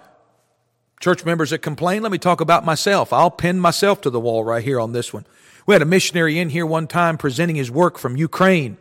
church 1.00 1.26
members 1.26 1.50
that 1.50 1.60
complain. 1.60 2.02
Let 2.02 2.12
me 2.12 2.18
talk 2.18 2.42
about 2.42 2.64
myself. 2.64 3.12
I'll 3.12 3.32
pin 3.32 3.60
myself 3.60 4.02
to 4.02 4.10
the 4.10 4.20
wall 4.20 4.44
right 4.44 4.64
here 4.64 4.80
on 4.80 4.94
this 4.94 5.12
one. 5.12 5.26
We 5.66 5.76
had 5.76 5.82
a 5.82 5.86
missionary 5.86 6.40
in 6.40 6.50
here 6.50 6.66
one 6.66 6.88
time 6.88 7.18
presenting 7.18 7.56
his 7.56 7.70
work 7.70 7.98
from 7.98 8.18
Ukraine. 8.18 8.78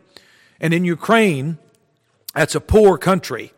And 0.60 0.72
in 0.72 0.84
Ukraine, 0.84 1.58
that's 2.34 2.54
a 2.54 2.60
poor 2.60 2.96
country. 2.96 3.52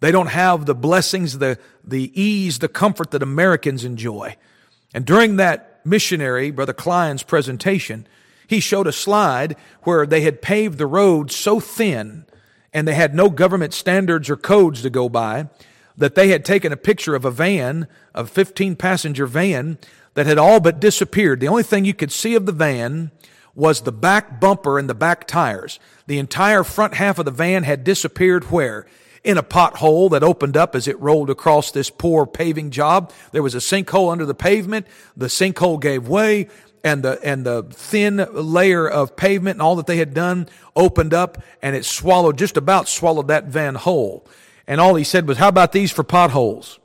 They 0.00 0.10
don't 0.10 0.28
have 0.28 0.66
the 0.66 0.74
blessings, 0.74 1.38
the, 1.38 1.58
the 1.84 2.10
ease, 2.20 2.58
the 2.58 2.68
comfort 2.68 3.12
that 3.12 3.22
Americans 3.22 3.84
enjoy. 3.84 4.36
And 4.92 5.04
during 5.04 5.36
that 5.36 5.80
missionary, 5.84 6.50
Brother 6.50 6.72
Klein's 6.72 7.22
presentation, 7.22 8.06
he 8.52 8.60
showed 8.60 8.86
a 8.86 8.92
slide 8.92 9.56
where 9.84 10.04
they 10.04 10.20
had 10.20 10.42
paved 10.42 10.76
the 10.76 10.86
road 10.86 11.30
so 11.30 11.58
thin 11.58 12.26
and 12.70 12.86
they 12.86 12.92
had 12.92 13.14
no 13.14 13.30
government 13.30 13.72
standards 13.72 14.28
or 14.28 14.36
codes 14.36 14.82
to 14.82 14.90
go 14.90 15.08
by 15.08 15.48
that 15.96 16.14
they 16.14 16.28
had 16.28 16.44
taken 16.44 16.70
a 16.70 16.76
picture 16.76 17.14
of 17.14 17.24
a 17.24 17.30
van, 17.30 17.88
a 18.14 18.26
15 18.26 18.76
passenger 18.76 19.24
van 19.24 19.78
that 20.12 20.26
had 20.26 20.36
all 20.36 20.60
but 20.60 20.80
disappeared. 20.80 21.40
The 21.40 21.48
only 21.48 21.62
thing 21.62 21.86
you 21.86 21.94
could 21.94 22.12
see 22.12 22.34
of 22.34 22.44
the 22.44 22.52
van 22.52 23.10
was 23.54 23.80
the 23.80 23.92
back 23.92 24.38
bumper 24.38 24.78
and 24.78 24.88
the 24.88 24.94
back 24.94 25.26
tires. 25.26 25.80
The 26.06 26.18
entire 26.18 26.62
front 26.62 26.94
half 26.94 27.18
of 27.18 27.24
the 27.24 27.30
van 27.30 27.62
had 27.62 27.84
disappeared 27.84 28.44
where? 28.50 28.86
In 29.24 29.38
a 29.38 29.42
pothole 29.42 30.10
that 30.10 30.22
opened 30.22 30.58
up 30.58 30.74
as 30.74 30.86
it 30.86 31.00
rolled 31.00 31.30
across 31.30 31.70
this 31.70 31.88
poor 31.88 32.26
paving 32.26 32.70
job. 32.70 33.12
There 33.30 33.42
was 33.42 33.54
a 33.54 33.58
sinkhole 33.58 34.12
under 34.12 34.26
the 34.26 34.34
pavement. 34.34 34.86
The 35.16 35.28
sinkhole 35.28 35.80
gave 35.80 36.06
way 36.06 36.48
and 36.84 37.02
the 37.02 37.20
and 37.22 37.44
the 37.44 37.64
thin 37.70 38.26
layer 38.32 38.88
of 38.88 39.16
pavement 39.16 39.56
and 39.56 39.62
all 39.62 39.76
that 39.76 39.86
they 39.86 39.98
had 39.98 40.14
done 40.14 40.48
opened 40.74 41.14
up 41.14 41.42
and 41.60 41.76
it 41.76 41.84
swallowed 41.84 42.38
just 42.38 42.56
about 42.56 42.88
swallowed 42.88 43.28
that 43.28 43.46
van 43.46 43.74
whole. 43.74 44.26
And 44.66 44.80
all 44.80 44.94
he 44.94 45.04
said 45.04 45.28
was, 45.28 45.38
"How 45.38 45.48
about 45.48 45.72
these 45.72 45.90
for 45.90 46.02
potholes?" 46.02 46.78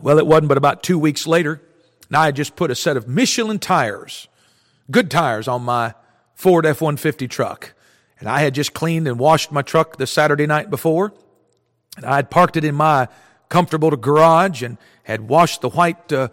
Well, 0.00 0.18
it 0.18 0.26
wasn't 0.26 0.48
but 0.48 0.58
about 0.58 0.82
2 0.82 0.98
weeks 0.98 1.26
later, 1.26 1.62
and 2.08 2.16
I 2.16 2.26
had 2.26 2.36
just 2.36 2.56
put 2.56 2.70
a 2.70 2.74
set 2.74 2.96
of 2.96 3.08
Michelin 3.08 3.58
tires, 3.58 4.28
good 4.90 5.10
tires 5.10 5.48
on 5.48 5.62
my 5.62 5.94
Ford 6.34 6.64
F150 6.64 7.28
truck. 7.30 7.74
And 8.20 8.28
I 8.28 8.40
had 8.40 8.54
just 8.54 8.74
cleaned 8.74 9.08
and 9.08 9.18
washed 9.18 9.52
my 9.52 9.62
truck 9.62 9.96
the 9.96 10.06
Saturday 10.06 10.46
night 10.46 10.70
before. 10.70 11.12
And 11.96 12.04
I 12.04 12.16
had 12.16 12.30
parked 12.30 12.56
it 12.56 12.64
in 12.64 12.74
my 12.74 13.08
comfortable 13.48 13.90
garage 13.96 14.62
and 14.62 14.78
had 15.04 15.28
washed 15.28 15.60
the 15.60 15.70
white 15.70 16.12
uh, 16.12 16.28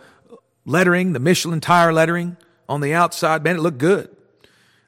lettering, 0.65 1.13
the 1.13 1.19
Michelin 1.19 1.61
tire 1.61 1.93
lettering 1.93 2.37
on 2.67 2.81
the 2.81 2.93
outside. 2.93 3.43
Man, 3.43 3.57
it 3.57 3.61
looked 3.61 3.77
good. 3.77 4.15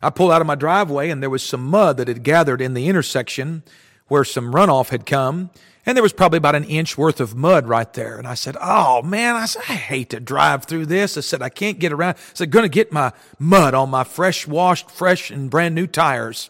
I 0.01 0.09
pulled 0.09 0.31
out 0.31 0.41
of 0.41 0.47
my 0.47 0.55
driveway 0.55 1.09
and 1.09 1.21
there 1.23 1.29
was 1.29 1.43
some 1.43 1.65
mud 1.65 1.97
that 1.97 2.07
had 2.07 2.23
gathered 2.23 2.62
in 2.62 2.73
the 2.73 2.88
intersection 2.88 3.63
where 4.07 4.23
some 4.23 4.53
runoff 4.53 4.89
had 4.89 5.05
come. 5.05 5.49
And 5.86 5.97
there 5.97 6.03
was 6.03 6.13
probably 6.13 6.38
about 6.38 6.55
an 6.55 6.63
inch 6.65 6.97
worth 6.97 7.19
of 7.19 7.36
mud 7.36 7.67
right 7.67 7.91
there. 7.93 8.17
And 8.17 8.27
I 8.27 8.36
said, 8.36 8.55
Oh 8.62 9.01
man, 9.01 9.36
I 9.36 9.45
said, 9.45 9.63
I 9.67 9.73
hate 9.73 10.12
to 10.12 10.19
drive 10.19 10.65
through 10.65 10.86
this. 10.86 11.17
I 11.17 11.21
said, 11.21 11.41
I 11.41 11.49
can't 11.49 11.79
get 11.79 11.91
around. 11.91 12.15
I 12.15 12.33
said, 12.33 12.51
gonna 12.51 12.69
get 12.69 12.91
my 12.91 13.12
mud 13.39 13.73
on 13.73 13.89
my 13.89 14.03
fresh 14.03 14.47
washed, 14.47 14.89
fresh 14.91 15.29
and 15.31 15.49
brand 15.49 15.75
new 15.75 15.88
tires. 15.88 16.49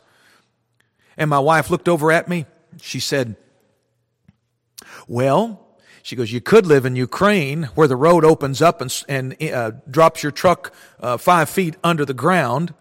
And 1.18 1.30
my 1.30 1.40
wife 1.40 1.70
looked 1.70 1.88
over 1.88 2.12
at 2.12 2.28
me. 2.28 2.46
She 2.82 3.00
said, 3.00 3.36
Well, 5.08 5.63
she 6.04 6.18
goes, 6.18 6.32
You 6.32 6.42
could 6.42 6.68
live 6.68 6.86
in 6.86 6.96
Ukraine 6.98 7.64
where 7.76 7.88
the 7.88 7.96
road 7.96 8.26
opens 8.26 8.62
up 8.62 8.82
and, 8.82 9.04
and 9.08 9.42
uh, 9.42 9.72
drops 9.90 10.22
your 10.22 10.34
truck 10.34 10.74
uh, 11.00 11.18
five 11.18 11.50
feet 11.50 11.76
under 11.84 12.06
the 12.06 12.14
ground. 12.14 12.74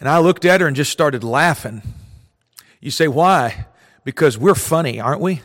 And 0.00 0.08
I 0.08 0.18
looked 0.18 0.46
at 0.46 0.62
her 0.62 0.66
and 0.66 0.74
just 0.74 0.90
started 0.90 1.22
laughing. 1.22 1.82
You 2.80 2.90
say, 2.90 3.06
Why? 3.06 3.66
Because 4.02 4.38
we're 4.38 4.54
funny, 4.54 4.98
aren't 4.98 5.20
we? 5.20 5.42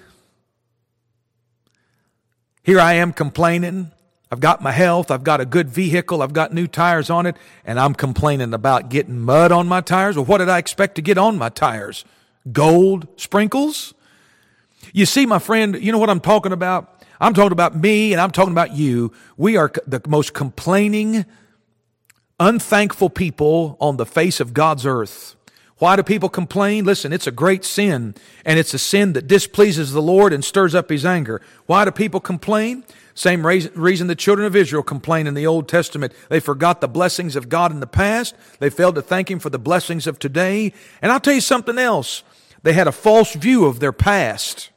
Here 2.63 2.79
I 2.79 2.93
am 2.93 3.11
complaining. 3.11 3.91
I've 4.31 4.39
got 4.39 4.61
my 4.61 4.71
health. 4.71 5.11
I've 5.11 5.25
got 5.25 5.41
a 5.41 5.45
good 5.45 5.69
vehicle. 5.69 6.23
I've 6.23 6.33
got 6.33 6.53
new 6.53 6.67
tires 6.67 7.09
on 7.09 7.25
it. 7.25 7.35
And 7.65 7.77
I'm 7.79 7.93
complaining 7.93 8.53
about 8.53 8.89
getting 8.89 9.19
mud 9.19 9.51
on 9.51 9.67
my 9.67 9.81
tires. 9.81 10.15
Well, 10.15 10.25
what 10.25 10.37
did 10.37 10.49
I 10.49 10.57
expect 10.57 10.95
to 10.95 11.01
get 11.01 11.17
on 11.17 11.37
my 11.37 11.49
tires? 11.49 12.05
Gold 12.51 13.07
sprinkles? 13.17 13.93
You 14.93 15.06
see, 15.06 15.26
my 15.26 15.39
friend, 15.39 15.78
you 15.82 15.91
know 15.91 15.98
what 15.98 16.10
I'm 16.10 16.19
talking 16.19 16.52
about? 16.52 17.04
I'm 17.19 17.34
talking 17.34 17.52
about 17.52 17.76
me 17.76 18.12
and 18.13 18.21
I'm 18.21 18.32
talking 18.32 18.52
about 18.52 18.76
you. 18.76 19.12
We 19.38 19.58
are 19.58 19.71
the 19.88 20.02
most 20.08 20.34
complaining, 20.34 21.26
unthankful 22.39 23.10
people 23.10 23.78
on 23.80 23.98
the 23.98 24.06
face 24.06 24.39
of 24.39 24.54
God's 24.54 24.86
earth. 24.86 25.36
Why 25.78 25.98
do 25.98 26.04
people 26.04 26.30
complain? 26.30 26.86
Listen, 26.86 27.12
it's 27.12 27.28
a 27.28 27.32
great 27.32 27.65
sin, 27.65 28.15
and 28.45 28.58
it's 28.58 28.74
a 28.74 28.80
sin 28.80 29.12
that 29.13 29.28
displeases 29.28 29.91
the 29.91 30.02
Lord 30.02 30.32
and 30.32 30.43
stirs 30.43 30.74
up 30.74 30.89
his 30.89 31.06
anger. 31.06 31.41
Why 31.65 31.84
do 31.84 31.91
people 31.91 32.21
complain? 32.21 32.86
Same 33.13 33.45
reason 33.45 34.08
the 34.08 34.15
children 34.15 34.48
of 34.48 34.56
Israel 34.56 34.84
complain 34.84 35.28
in 35.28 35.34
the 35.34 35.48
Old 35.48 35.67
Testament. 35.67 36.13
They 36.30 36.39
forgot 36.39 36.80
the 36.80 36.88
blessings 36.88 37.36
of 37.36 37.50
God 37.50 37.71
in 37.71 37.82
the 37.82 37.88
past. 37.88 38.36
They 38.60 38.69
failed 38.69 38.95
to 38.95 39.02
thank 39.02 39.30
Him 39.30 39.39
for 39.39 39.50
the 39.50 39.60
blessings 39.60 40.08
of 40.08 40.17
today. 40.17 40.71
And 41.02 41.12
I'll 41.12 41.19
tell 41.19 41.34
you 41.34 41.41
something 41.41 41.78
else. 41.78 42.24
They 42.63 42.74
had 42.74 42.88
a 42.88 42.93
false 42.93 43.34
view 43.34 43.65
of 43.65 43.80
their 43.80 43.93
past. 43.93 44.69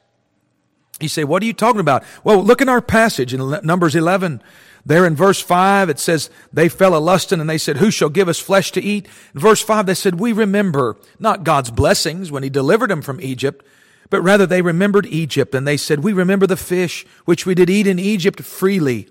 You 0.99 1.07
say, 1.07 1.23
what 1.23 1.41
are 1.41 1.45
you 1.45 1.53
talking 1.53 1.79
about? 1.79 2.03
Well, 2.23 2.43
look 2.43 2.61
in 2.61 2.69
our 2.69 2.81
passage 2.81 3.33
in 3.33 3.59
Numbers 3.63 3.95
11. 3.95 4.41
There 4.85 5.05
in 5.05 5.15
verse 5.15 5.41
5, 5.41 5.89
it 5.89 5.99
says, 5.99 6.29
they 6.51 6.69
fell 6.69 6.95
a 6.95 6.99
lusting 6.99 7.39
and 7.39 7.49
they 7.49 7.57
said, 7.57 7.77
who 7.77 7.91
shall 7.91 8.09
give 8.09 8.29
us 8.29 8.39
flesh 8.39 8.71
to 8.71 8.81
eat? 8.81 9.07
In 9.33 9.39
verse 9.39 9.61
5, 9.61 9.85
they 9.85 9.93
said, 9.93 10.19
we 10.19 10.31
remember 10.31 10.97
not 11.19 11.43
God's 11.43 11.71
blessings 11.71 12.31
when 12.31 12.43
he 12.43 12.49
delivered 12.49 12.89
them 12.89 13.01
from 13.01 13.21
Egypt, 13.21 13.65
but 14.09 14.21
rather 14.21 14.45
they 14.45 14.61
remembered 14.61 15.05
Egypt 15.05 15.53
and 15.53 15.67
they 15.67 15.77
said, 15.77 16.03
we 16.03 16.13
remember 16.13 16.47
the 16.47 16.57
fish 16.57 17.05
which 17.25 17.45
we 17.45 17.55
did 17.55 17.69
eat 17.69 17.87
in 17.87 17.99
Egypt 17.99 18.41
freely, 18.41 19.09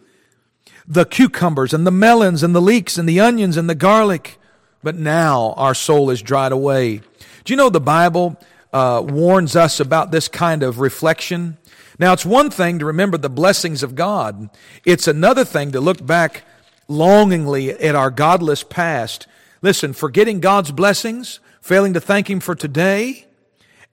the 0.86 1.04
cucumbers 1.04 1.74
and 1.74 1.86
the 1.86 1.92
melons 1.92 2.42
and 2.42 2.54
the 2.54 2.62
leeks 2.62 2.98
and 2.98 3.08
the 3.08 3.20
onions 3.20 3.56
and 3.56 3.68
the 3.68 3.74
garlic. 3.74 4.38
But 4.82 4.96
now 4.96 5.54
our 5.56 5.74
soul 5.74 6.08
is 6.10 6.22
dried 6.22 6.52
away. 6.52 6.98
Do 7.44 7.52
you 7.52 7.56
know 7.56 7.68
the 7.68 7.80
Bible 7.80 8.40
uh, 8.72 9.02
warns 9.06 9.54
us 9.54 9.80
about 9.80 10.10
this 10.10 10.28
kind 10.28 10.62
of 10.62 10.80
reflection? 10.80 11.58
Now, 11.98 12.12
it's 12.12 12.24
one 12.24 12.50
thing 12.50 12.78
to 12.78 12.84
remember 12.84 13.18
the 13.18 13.28
blessings 13.28 13.82
of 13.82 13.94
God. 13.94 14.50
It's 14.84 15.08
another 15.08 15.44
thing 15.44 15.72
to 15.72 15.80
look 15.80 16.04
back 16.04 16.44
longingly 16.86 17.70
at 17.70 17.94
our 17.94 18.10
godless 18.10 18.62
past. 18.62 19.26
Listen, 19.62 19.92
forgetting 19.92 20.40
God's 20.40 20.70
blessings, 20.70 21.40
failing 21.60 21.94
to 21.94 22.00
thank 22.00 22.30
Him 22.30 22.40
for 22.40 22.54
today, 22.54 23.26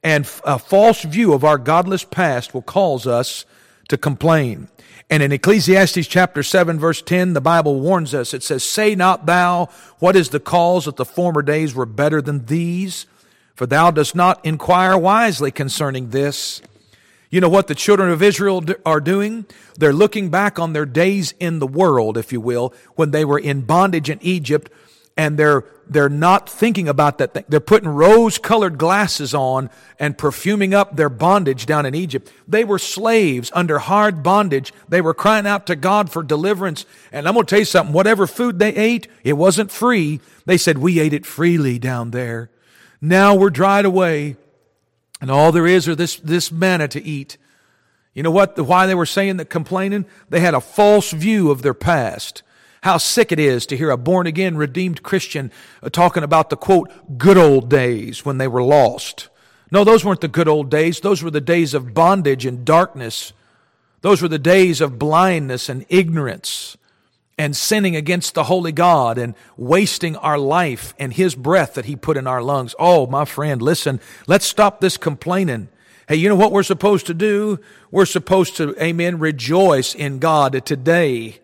and 0.04 0.30
a 0.46 0.60
false 0.60 1.02
view 1.02 1.34
of 1.34 1.44
our 1.44 1.58
godless 1.58 2.04
past 2.04 2.54
will 2.54 2.62
cause 2.62 3.08
us 3.08 3.46
to 3.88 3.98
complain. 3.98 4.68
And 5.10 5.24
in 5.24 5.32
Ecclesiastes 5.32 6.08
chapter 6.08 6.44
7 6.44 6.80
verse 6.80 7.02
10, 7.02 7.34
the 7.34 7.42
Bible 7.42 7.80
warns 7.80 8.14
us. 8.14 8.34
It 8.34 8.44
says, 8.44 8.64
Say 8.64 8.94
not 8.96 9.26
thou, 9.26 9.70
what 10.00 10.16
is 10.16 10.30
the 10.30 10.40
cause 10.40 10.86
that 10.86 10.96
the 10.96 11.06
former 11.06 11.42
days 11.42 11.74
were 11.74 11.86
better 11.86 12.22
than 12.22 12.46
these? 12.46 13.08
For 13.56 13.66
thou 13.66 13.90
dost 13.92 14.16
not 14.16 14.44
inquire 14.46 14.98
wisely 14.98 15.52
concerning 15.52 16.10
this. 16.10 16.62
You 17.36 17.42
know 17.42 17.50
what 17.50 17.68
the 17.68 17.76
children 17.76 18.12
of 18.12 18.24
Israel 18.24 18.64
are 18.86 19.02
doing? 19.02 19.46
They're 19.78 19.92
looking 19.92 20.30
back 20.30 20.58
on 20.58 20.72
their 20.72 20.86
days 20.86 21.34
in 21.38 21.60
the 21.60 21.68
world, 21.68 22.18
if 22.18 22.32
you 22.32 22.40
will, 22.40 22.74
when 22.96 23.12
they 23.12 23.26
were 23.26 23.38
in 23.38 23.64
bondage 23.64 24.10
in 24.10 24.20
Egypt, 24.22 24.72
and 25.18 25.38
they're, 25.38 25.66
they're 25.86 26.08
not 26.08 26.50
thinking 26.50 26.88
about 26.88 27.18
that 27.18 27.34
thing. 27.34 27.44
They're 27.50 27.60
putting 27.60 27.90
rose 27.90 28.38
colored 28.38 28.78
glasses 28.78 29.34
on 29.34 29.70
and 30.00 30.18
perfuming 30.18 30.74
up 30.74 30.96
their 30.96 31.10
bondage 31.10 31.66
down 31.66 31.86
in 31.86 31.94
Egypt. 31.94 32.32
They 32.48 32.64
were 32.64 32.80
slaves 32.80 33.52
under 33.54 33.80
hard 33.80 34.24
bondage. 34.24 34.72
They 34.88 35.02
were 35.02 35.14
crying 35.14 35.46
out 35.46 35.68
to 35.68 35.76
God 35.76 36.10
for 36.10 36.24
deliverance. 36.24 36.86
And 37.12 37.28
I'm 37.28 37.34
going 37.34 37.46
to 37.46 37.50
tell 37.50 37.60
you 37.60 37.66
something, 37.66 37.92
whatever 37.92 38.28
food 38.28 38.60
they 38.60 38.74
ate, 38.74 39.10
it 39.26 39.34
wasn't 39.34 39.72
free. 39.72 40.22
They 40.46 40.56
said, 40.56 40.78
we 40.78 41.02
ate 41.02 41.12
it 41.12 41.26
freely 41.26 41.80
down 41.80 42.12
there. 42.12 42.50
Now 43.02 43.36
we're 43.36 43.50
dried 43.50 43.84
away. 43.84 44.38
And 45.22 45.32
all 45.32 45.52
there 45.52 45.68
is 45.68 45.88
are 45.88 45.96
this, 45.96 46.18
this 46.18 46.52
manna 46.52 46.88
to 46.90 47.04
eat. 47.04 47.38
You 48.14 48.24
know 48.24 48.32
what? 48.32 48.58
Why 48.60 48.86
they 48.86 48.96
were 48.96 49.06
saying 49.06 49.38
that 49.38 49.50
complaining? 49.50 50.06
They 50.30 50.40
had 50.40 50.54
a 50.54 50.62
false 50.62 51.12
view 51.12 51.52
of 51.52 51.62
their 51.62 51.74
past. 51.74 52.44
How 52.84 52.98
sick 52.98 53.32
it 53.32 53.40
is 53.40 53.66
to 53.68 53.78
hear 53.78 53.90
a 53.90 53.98
born 53.98 54.28
again, 54.28 54.58
redeemed 54.58 55.04
Christian 55.04 55.52
uh, 55.82 55.90
talking 55.90 56.24
about 56.24 56.50
the 56.50 56.58
quote, 56.58 56.92
good 57.18 57.38
old 57.38 57.70
days 57.70 58.24
when 58.24 58.38
they 58.38 58.48
were 58.48 58.64
lost. 58.64 59.30
No, 59.72 59.84
those 59.84 60.06
weren't 60.06 60.22
the 60.22 60.28
good 60.28 60.48
old 60.48 60.70
days. 60.70 61.00
Those 61.00 61.24
were 61.24 61.32
the 61.32 61.42
days 61.42 61.74
of 61.74 61.94
bondage 61.94 62.46
and 62.46 62.64
darkness. 62.64 63.34
Those 64.02 64.22
were 64.22 64.28
the 64.28 64.38
days 64.38 64.82
of 64.82 65.00
blindness 65.00 65.68
and 65.68 65.86
ignorance 65.90 66.78
and 67.38 67.56
sinning 67.56 67.96
against 67.96 68.34
the 68.34 68.46
holy 68.46 68.72
God 68.72 69.18
and 69.18 69.36
wasting 69.58 70.16
our 70.18 70.38
life 70.38 70.94
and 70.98 71.14
His 71.14 71.36
breath 71.36 71.74
that 71.74 71.86
He 71.86 71.96
put 71.96 72.18
in 72.18 72.28
our 72.28 72.42
lungs. 72.42 72.76
Oh, 72.80 73.08
my 73.08 73.26
friend, 73.26 73.62
listen, 73.62 74.00
let's 74.28 74.46
stop 74.46 74.80
this 74.80 74.98
complaining. 74.98 75.68
Hey, 76.08 76.16
you 76.18 76.30
know 76.30 76.36
what 76.36 76.52
we're 76.52 76.64
supposed 76.64 77.08
to 77.08 77.14
do? 77.14 77.60
We're 77.92 78.06
supposed 78.06 78.58
to, 78.58 78.76
amen, 78.82 79.20
rejoice 79.20 79.96
in 79.96 80.20
God 80.20 80.66
today. 80.66 81.40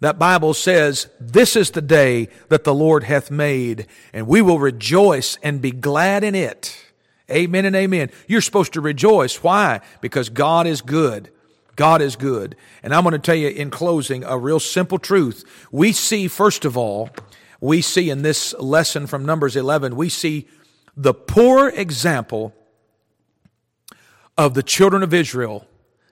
That 0.00 0.18
Bible 0.18 0.52
says, 0.52 1.06
this 1.20 1.54
is 1.54 1.70
the 1.70 1.80
day 1.80 2.28
that 2.48 2.64
the 2.64 2.74
Lord 2.74 3.04
hath 3.04 3.30
made, 3.30 3.86
and 4.12 4.26
we 4.26 4.42
will 4.42 4.58
rejoice 4.58 5.38
and 5.42 5.62
be 5.62 5.70
glad 5.70 6.24
in 6.24 6.34
it. 6.34 6.76
Amen 7.30 7.64
and 7.64 7.76
amen. 7.76 8.10
You're 8.26 8.40
supposed 8.40 8.72
to 8.72 8.80
rejoice. 8.80 9.44
Why? 9.44 9.80
Because 10.00 10.28
God 10.28 10.66
is 10.66 10.82
good. 10.82 11.30
God 11.76 12.02
is 12.02 12.16
good. 12.16 12.56
And 12.82 12.94
I'm 12.94 13.02
going 13.02 13.12
to 13.12 13.18
tell 13.18 13.34
you 13.34 13.48
in 13.48 13.70
closing 13.70 14.24
a 14.24 14.38
real 14.38 14.60
simple 14.60 14.98
truth. 14.98 15.44
We 15.70 15.92
see, 15.92 16.28
first 16.28 16.64
of 16.64 16.76
all, 16.76 17.10
we 17.60 17.80
see 17.80 18.10
in 18.10 18.22
this 18.22 18.54
lesson 18.54 19.06
from 19.06 19.24
Numbers 19.24 19.56
11, 19.56 19.96
we 19.96 20.08
see 20.08 20.48
the 20.96 21.14
poor 21.14 21.68
example 21.68 22.54
of 24.36 24.54
the 24.54 24.62
children 24.62 25.02
of 25.02 25.14
Israel 25.14 25.66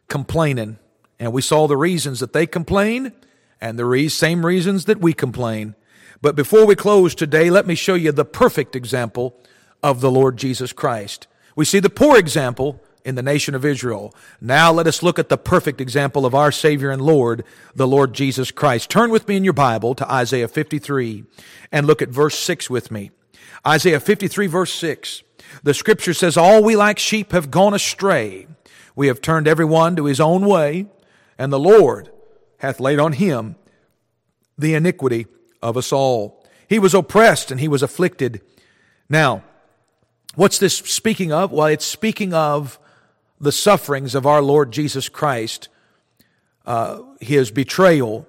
complaining. 0.09 0.79
And 1.19 1.33
we 1.33 1.43
saw 1.43 1.67
the 1.67 1.77
reasons 1.77 2.21
that 2.21 2.33
they 2.33 2.47
complain 2.47 3.13
and 3.61 3.79
the 3.79 4.09
same 4.09 4.47
reasons 4.47 4.87
that 4.87 5.01
we 5.01 5.13
complain. 5.13 5.75
But 6.23 6.37
before 6.37 6.67
we 6.67 6.77
close 6.77 7.15
today, 7.15 7.51
let 7.51 7.67
me 7.67 7.75
show 7.75 7.95
you 7.95 8.13
the 8.13 8.25
perfect 8.25 8.77
example 8.77 9.37
of 9.83 10.01
the 10.01 10.11
Lord 10.11 10.37
Jesus 10.37 10.73
Christ. 10.73 11.27
We 11.57 11.65
see 11.65 11.81
the 11.81 11.91
poor 11.91 12.19
example 12.19 12.81
in 13.05 13.15
the 13.15 13.23
nation 13.23 13.55
of 13.55 13.65
Israel. 13.65 14.15
Now 14.41 14.73
let 14.73 14.87
us 14.87 15.03
look 15.03 15.19
at 15.19 15.29
the 15.29 15.39
perfect 15.39 15.81
example 15.81 16.27
of 16.27 16.35
our 16.35 16.53
Savior 16.53 16.91
and 16.91 17.03
Lord, 17.03 17.45
the 17.75 17.87
Lord 17.87 18.13
Jesus 18.13 18.51
Christ. 18.51 18.91
Turn 18.91 19.11
with 19.11 19.27
me 19.29 19.37
in 19.37 19.45
your 19.45 19.53
Bible 19.53 19.95
to 19.95 20.11
Isaiah 20.11 20.49
53 20.49 21.25
and 21.73 21.87
look 21.87 22.03
at 22.03 22.11
verse 22.11 22.39
6 22.39 22.69
with 22.69 22.91
me. 22.91 23.11
Isaiah 23.67 24.01
53 24.01 24.47
verse 24.47 24.73
6. 24.73 25.23
The 25.63 25.75
scripture 25.75 26.15
says, 26.15 26.37
All 26.37 26.63
we 26.63 26.77
like 26.77 26.99
sheep 26.99 27.33
have 27.33 27.51
gone 27.51 27.75
astray. 27.75 28.47
We 28.95 29.09
have 29.09 29.21
turned 29.21 29.49
every 29.49 29.65
one 29.65 29.97
to 29.97 30.05
his 30.05 30.21
own 30.21 30.47
way, 30.47 30.87
and 31.39 31.53
the 31.53 31.59
Lord 31.59 32.11
hath 32.59 32.81
laid 32.81 32.99
on 32.99 33.15
him 33.15 33.57
the 34.59 34.75
iniquity 34.75 35.27
of 35.63 35.77
us 35.77 35.93
all. 35.93 36.45
He 36.69 36.79
was 36.79 36.95
oppressed 36.95 37.51
and 37.51 37.61
he 37.61 37.69
was 37.69 37.83
afflicted. 37.83 38.41
Now, 39.09 39.43
what's 40.35 40.59
this 40.59 40.77
speaking 40.77 41.33
of? 41.33 41.51
Well, 41.51 41.67
it's 41.67 41.85
speaking 41.85 42.33
of 42.33 42.79
the 43.41 43.53
sufferings 43.53 44.15
of 44.15 44.27
our 44.27 44.43
Lord 44.43 44.71
Jesus 44.71 45.09
Christ, 45.09 45.69
uh, 46.67 47.01
his 47.21 47.51
betrayal, 47.51 48.27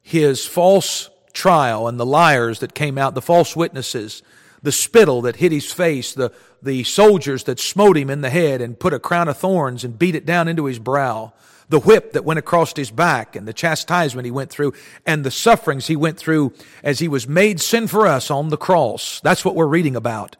his 0.00 0.46
false 0.46 1.10
trial, 1.32 1.86
and 1.86 2.00
the 2.00 2.06
liars 2.06 2.60
that 2.60 2.74
came 2.74 2.96
out, 2.96 3.14
the 3.14 3.22
false 3.22 3.54
witnesses, 3.54 4.22
the 4.62 4.72
spittle 4.72 5.22
that 5.22 5.36
hit 5.36 5.52
his 5.52 5.70
face, 5.70 6.14
the, 6.14 6.32
the 6.62 6.82
soldiers 6.84 7.44
that 7.44 7.60
smote 7.60 7.96
him 7.96 8.10
in 8.10 8.22
the 8.22 8.30
head 8.30 8.60
and 8.60 8.80
put 8.80 8.94
a 8.94 8.98
crown 8.98 9.28
of 9.28 9.36
thorns 9.36 9.84
and 9.84 9.98
beat 9.98 10.14
it 10.14 10.26
down 10.26 10.48
into 10.48 10.64
his 10.64 10.78
brow, 10.78 11.32
the 11.68 11.80
whip 11.80 12.12
that 12.14 12.24
went 12.24 12.38
across 12.38 12.74
his 12.74 12.90
back 12.90 13.36
and 13.36 13.46
the 13.46 13.52
chastisement 13.52 14.24
he 14.24 14.30
went 14.30 14.50
through 14.50 14.72
and 15.04 15.22
the 15.22 15.30
sufferings 15.30 15.86
he 15.86 15.96
went 15.96 16.18
through 16.18 16.52
as 16.82 16.98
he 16.98 17.06
was 17.06 17.28
made 17.28 17.60
sin 17.60 17.86
for 17.86 18.06
us 18.06 18.30
on 18.30 18.48
the 18.48 18.56
cross. 18.56 19.20
That's 19.20 19.44
what 19.44 19.54
we're 19.54 19.66
reading 19.66 19.94
about. 19.94 20.36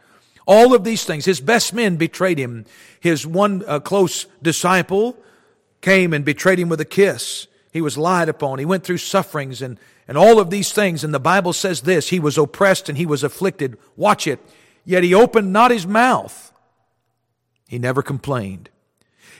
All 0.49 0.75
of 0.75 0.83
these 0.83 1.05
things. 1.05 1.27
His 1.27 1.43
best 1.43 1.75
men 1.75 1.97
betrayed 1.97 2.39
him. 2.39 2.65
His 3.01 3.27
one 3.27 3.63
uh, 3.67 3.81
close 3.81 4.25
disciple 4.41 5.15
came 5.83 6.15
and 6.15 6.25
betrayed 6.25 6.59
him 6.59 6.71
with 6.71 6.81
a 6.81 6.87
kiss. 6.87 7.47
He 7.71 7.83
was 7.83 7.99
lied 7.99 8.31
upon. 8.31 8.59
He 8.59 8.65
went 8.65 8.83
through 8.83 8.97
sufferings 8.97 9.61
and, 9.61 9.79
and 10.09 10.17
all 10.17 10.41
of 10.41 10.49
these 10.49 10.73
things. 10.73 11.05
And 11.05 11.13
the 11.13 11.21
Bible 11.21 11.53
says 11.53 11.83
this 11.83 12.09
He 12.09 12.19
was 12.19 12.39
oppressed 12.39 12.89
and 12.89 12.97
he 12.97 13.05
was 13.05 13.23
afflicted. 13.23 13.77
Watch 13.95 14.27
it. 14.27 14.41
Yet 14.87 15.05
he 15.05 15.13
opened 15.13 15.53
not 15.53 15.71
his 15.71 15.87
mouth. 15.87 16.51
He 17.69 17.79
never 17.79 18.03
complained. 18.03 18.71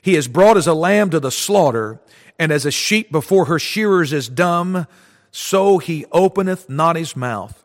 He 0.03 0.15
is 0.15 0.29
brought 0.29 0.59
as 0.59 0.67
a 0.67 0.75
lamb 0.75 1.09
to 1.11 1.21
the 1.21 1.31
slaughter, 1.31 2.01
and 2.39 2.53
as 2.53 2.67
a 2.67 2.71
sheep 2.71 3.11
before 3.11 3.47
her 3.47 3.59
shearers 3.59 4.13
is 4.13 4.29
dumb, 4.29 4.87
so 5.31 5.79
he 5.79 6.05
openeth 6.13 6.69
not 6.69 6.97
his 6.97 7.17
mouth. 7.17 7.65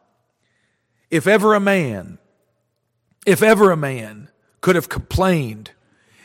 If 1.11 1.27
ever 1.27 1.53
a 1.53 1.59
man 1.59 2.19
if 3.25 3.41
ever 3.41 3.71
a 3.71 3.77
man 3.77 4.29
could 4.61 4.75
have 4.75 4.89
complained, 4.89 5.71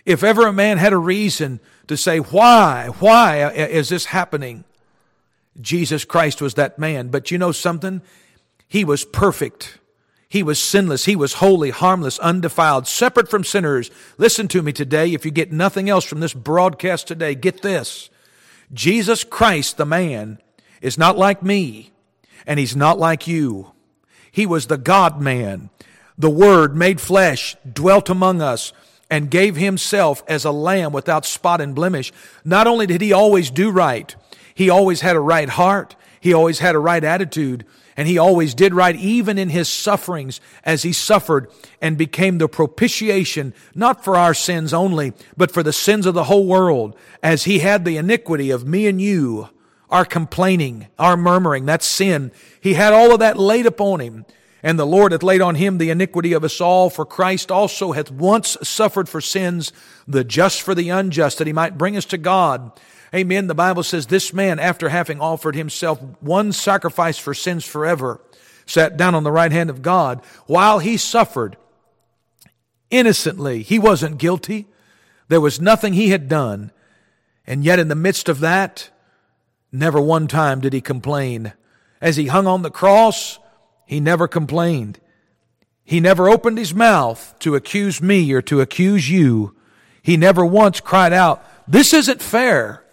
if 0.05 0.25
ever 0.25 0.47
a 0.47 0.53
man 0.53 0.79
had 0.79 0.93
a 0.93 0.99
reason 0.99 1.61
to 1.87 1.97
say, 1.97 2.19
why, 2.19 2.89
why 2.99 3.51
is 3.51 3.89
this 3.89 4.07
happening? 4.07 4.65
Jesus 5.61 6.05
Christ 6.05 6.41
was 6.41 6.55
that 6.55 6.79
man. 6.79 7.09
But 7.09 7.31
you 7.31 7.39
know 7.39 7.53
something? 7.53 8.01
He 8.69 8.85
was 8.85 9.05
perfect. 9.05 9.79
He 10.29 10.43
was 10.43 10.59
sinless. 10.59 11.07
He 11.07 11.17
was 11.17 11.35
holy, 11.35 11.71
harmless, 11.71 12.19
undefiled, 12.19 12.87
separate 12.87 13.29
from 13.29 13.45
sinners. 13.45 13.91
Listen 14.19 14.47
to 14.49 14.63
me 14.63 14.73
today. 14.73 15.13
If 15.13 15.25
you 15.25 15.31
get 15.31 15.53
nothing 15.53 15.89
else 15.89 16.05
from 16.05 16.21
this 16.21 16.35
broadcast 16.35 17.09
today, 17.09 17.35
get 17.35 17.63
this. 17.63 18.11
Jesus 18.73 19.25
Christ, 19.25 19.79
the 19.79 19.87
man, 19.87 20.39
is 20.83 20.99
not 20.99 21.17
like 21.17 21.43
me, 21.43 21.93
and 22.47 22.59
he's 22.59 22.77
not 22.77 22.99
like 22.99 23.27
you. 23.27 23.73
He 24.31 24.47
was 24.47 24.67
the 24.67 24.77
God 24.77 25.21
man. 25.21 25.71
The 26.19 26.31
Word 26.31 26.77
made 26.77 27.01
flesh, 27.01 27.57
dwelt 27.71 28.11
among 28.11 28.43
us, 28.43 28.73
and 29.09 29.31
gave 29.31 29.57
himself 29.57 30.23
as 30.27 30.45
a 30.45 30.51
lamb 30.51 30.93
without 30.93 31.25
spot 31.25 31.61
and 31.61 31.75
blemish. 31.75 32.13
Not 32.45 32.67
only 32.67 32.87
did 32.87 33.01
he 33.01 33.13
always 33.13 33.51
do 33.51 33.71
right, 33.71 34.15
he 34.55 34.69
always 34.69 35.01
had 35.01 35.17
a 35.17 35.21
right 35.21 35.49
heart. 35.49 35.97
He 36.21 36.35
always 36.35 36.59
had 36.59 36.75
a 36.75 36.81
right 36.81 37.03
attitude 37.03 37.65
and 37.99 38.07
he 38.07 38.17
always 38.17 38.55
did 38.55 38.73
right 38.73 38.95
even 38.95 39.39
in 39.39 39.49
his 39.49 39.69
sufferings 39.69 40.41
as 40.63 40.85
he 40.85 40.93
suffered 40.93 41.51
and 41.83 41.99
became 41.99 42.39
the 42.39 42.49
propitiation, 42.49 43.53
not 43.75 44.05
for 44.05 44.15
our 44.15 44.35
sins 44.35 44.73
only, 44.73 45.13
but 45.37 45.51
for 45.51 45.65
the 45.65 45.73
sins 45.73 46.07
of 46.07 46.15
the 46.15 46.25
whole 46.25 46.47
world 46.47 46.97
as 47.25 47.43
he 47.43 47.59
had 47.59 47.85
the 47.85 47.97
iniquity 47.97 48.51
of 48.51 48.65
me 48.65 48.87
and 48.87 49.03
you, 49.03 49.49
our 49.91 50.05
complaining, 50.05 50.87
our 50.97 51.17
murmuring, 51.17 51.67
that's 51.67 51.87
sin. 51.87 52.31
He 52.61 52.75
had 52.75 52.93
all 52.93 53.13
of 53.13 53.19
that 53.19 53.37
laid 53.37 53.67
upon 53.67 53.99
him. 53.99 54.25
And 54.63 54.79
the 54.79 54.87
Lord 54.87 55.13
hath 55.13 55.23
laid 55.23 55.41
on 55.41 55.55
him 55.55 55.79
the 55.79 55.91
iniquity 55.91 56.33
of 56.33 56.43
us 56.43 56.61
all, 56.61 56.91
for 56.91 57.05
Christ 57.05 57.51
also 57.51 57.93
hath 57.93 58.11
once 58.11 58.57
suffered 58.63 59.09
for 59.09 59.21
sins, 59.21 59.73
the 60.07 60.25
just 60.25 60.63
for 60.63 60.75
the 60.75 60.89
unjust, 60.89 61.39
that 61.39 61.47
he 61.47 61.53
might 61.53 61.79
bring 61.79 61.97
us 61.97 62.05
to 62.07 62.19
God. 62.19 62.73
Amen. 63.15 63.47
The 63.47 63.55
Bible 63.55 63.83
says 63.83 64.07
this 64.07 64.33
man, 64.33 64.59
after 64.59 64.89
having 64.89 65.21
offered 65.21 65.55
himself 65.55 66.01
one 66.21 66.53
sacrifice 66.53 67.19
for 67.19 67.35
sins 67.35 67.65
forever, 67.65 68.21
sat 68.67 68.97
down 68.97 69.15
on 69.15 69.25
the 69.25 69.33
right 69.33 69.53
hand 69.53 69.71
of 69.71 69.81
God 69.81 70.23
while 70.47 70.79
he 70.79 70.97
suffered 70.97 71.57
innocently. 72.91 73.63
He 73.63 73.79
wasn't 73.79 74.19
guilty. 74.19 74.67
There 75.29 75.41
was 75.41 75.61
nothing 75.61 75.93
he 75.93 76.11
had 76.11 76.29
done. 76.29 76.73
And 77.47 77.65
yet 77.65 77.79
in 77.79 77.89
the 77.89 77.95
midst 77.95 78.29
of 78.29 78.41
that, 78.41 78.91
never 79.73 80.01
one 80.01 80.27
time 80.27 80.61
did 80.61 80.73
he 80.73 80.81
complain. 80.81 81.55
As 82.01 82.17
he 82.17 82.27
hung 82.27 82.47
on 82.47 82.63
the 82.63 82.71
cross, 82.71 83.39
he 83.89 84.01
never 84.01 84.29
complained. 84.29 85.01
He 85.83 85.99
never 85.99 86.29
opened 86.29 86.59
his 86.59 86.75
mouth 86.75 87.35
to 87.39 87.55
accuse 87.55 88.03
me 88.03 88.31
or 88.35 88.43
to 88.43 88.61
accuse 88.61 89.09
you. 89.09 89.57
He 90.03 90.19
never 90.19 90.45
once 90.45 90.79
cried 90.79 91.15
out, 91.15 91.43
This 91.67 91.95
isn't 91.95 92.21
fair. 92.21 92.85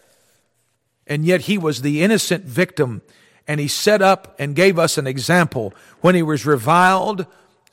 And 1.06 1.26
yet 1.26 1.42
he 1.42 1.58
was 1.58 1.82
the 1.82 2.02
innocent 2.02 2.46
victim. 2.46 3.02
And 3.46 3.60
he 3.60 3.68
set 3.68 4.02
up 4.02 4.38
and 4.40 4.56
gave 4.56 4.80
us 4.80 4.98
an 4.98 5.06
example. 5.06 5.74
When 6.00 6.16
he 6.16 6.24
was 6.24 6.46
reviled, 6.46 7.26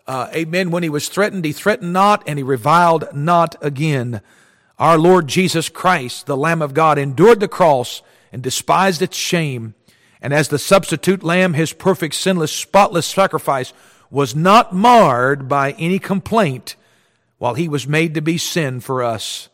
uh, 0.08 0.28
amen, 0.34 0.72
when 0.72 0.82
he 0.82 0.88
was 0.88 1.08
threatened, 1.08 1.44
he 1.44 1.52
threatened 1.52 1.92
not, 1.92 2.24
and 2.26 2.40
he 2.40 2.42
reviled 2.42 3.04
not 3.14 3.54
again. 3.62 4.20
Our 4.80 4.98
Lord 4.98 5.28
Jesus 5.28 5.68
Christ, 5.68 6.26
the 6.26 6.36
Lamb 6.36 6.60
of 6.60 6.74
God, 6.74 6.98
endured 6.98 7.38
the 7.38 7.46
cross 7.46 8.02
and 8.32 8.42
despised 8.42 9.00
its 9.00 9.16
shame 9.16 9.76
and 10.22 10.32
as 10.32 10.48
the 10.48 10.58
substitute 10.58 11.24
lamb, 11.24 11.54
his 11.54 11.72
perfect, 11.72 12.14
sinless, 12.14 12.52
spotless 12.52 13.06
sacrifice 13.06 13.72
was 14.08 14.36
not 14.36 14.72
marred 14.72 15.48
by 15.48 15.72
any 15.72 15.98
complaint 15.98 16.76
while 17.38 17.54
he 17.54 17.68
was 17.68 17.88
made 17.88 18.14
to 18.14 18.22
be 18.22 18.38
sin 18.38 18.78
for 18.78 19.02
us. 19.02 19.48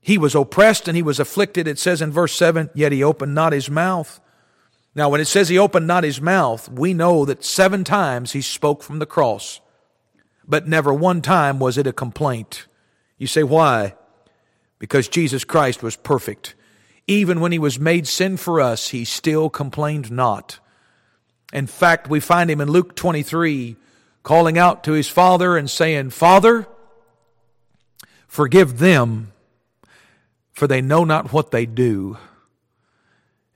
He 0.00 0.16
was 0.16 0.36
oppressed 0.36 0.86
and 0.86 0.96
he 0.96 1.02
was 1.02 1.18
afflicted. 1.18 1.66
It 1.66 1.78
says 1.78 2.00
in 2.00 2.12
verse 2.12 2.32
7, 2.34 2.70
yet 2.72 2.92
he 2.92 3.02
opened 3.02 3.34
not 3.34 3.52
his 3.52 3.68
mouth. 3.68 4.20
Now, 4.94 5.08
when 5.08 5.20
it 5.20 5.26
says 5.26 5.48
he 5.48 5.58
opened 5.58 5.88
not 5.88 6.04
his 6.04 6.20
mouth, 6.20 6.70
we 6.70 6.94
know 6.94 7.24
that 7.24 7.44
seven 7.44 7.82
times 7.82 8.32
he 8.32 8.40
spoke 8.40 8.82
from 8.82 9.00
the 9.00 9.06
cross, 9.06 9.60
but 10.46 10.68
never 10.68 10.94
one 10.94 11.20
time 11.20 11.58
was 11.58 11.76
it 11.76 11.86
a 11.86 11.92
complaint. 11.92 12.66
You 13.16 13.26
say, 13.26 13.42
why? 13.42 13.96
Because 14.78 15.08
Jesus 15.08 15.42
Christ 15.42 15.82
was 15.82 15.96
perfect. 15.96 16.54
Even 17.08 17.40
when 17.40 17.52
he 17.52 17.58
was 17.58 17.80
made 17.80 18.06
sin 18.06 18.36
for 18.36 18.60
us, 18.60 18.88
he 18.90 19.04
still 19.04 19.48
complained 19.48 20.12
not. 20.12 20.60
In 21.54 21.66
fact, 21.66 22.08
we 22.08 22.20
find 22.20 22.50
him 22.50 22.60
in 22.60 22.70
Luke 22.70 22.94
23 22.94 23.76
calling 24.22 24.58
out 24.58 24.84
to 24.84 24.92
his 24.92 25.08
father 25.08 25.56
and 25.56 25.70
saying, 25.70 26.10
Father, 26.10 26.68
forgive 28.26 28.78
them, 28.78 29.32
for 30.52 30.66
they 30.66 30.82
know 30.82 31.02
not 31.02 31.32
what 31.32 31.50
they 31.50 31.64
do. 31.64 32.18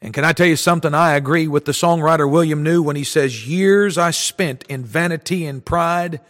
And 0.01 0.15
can 0.15 0.25
I 0.25 0.33
tell 0.33 0.47
you 0.47 0.57
something? 0.57 0.95
I 0.95 1.15
agree 1.15 1.47
with 1.47 1.67
the 1.67 1.73
songwriter 1.73 2.29
William 2.29 2.63
Newell 2.63 2.87
when 2.87 2.97
he 2.97 3.05
says, 3.05 3.47
Years 3.47 3.99
I 3.99 4.13
spent 4.13 4.65
in 4.65 4.83
vanity 4.83 5.45
and 5.45 5.65
pride, 5.65 6.21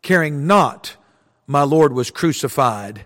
caring 0.00 0.46
not 0.46 0.94
my 1.48 1.62
Lord 1.64 1.92
was 1.92 2.12
crucified, 2.12 3.04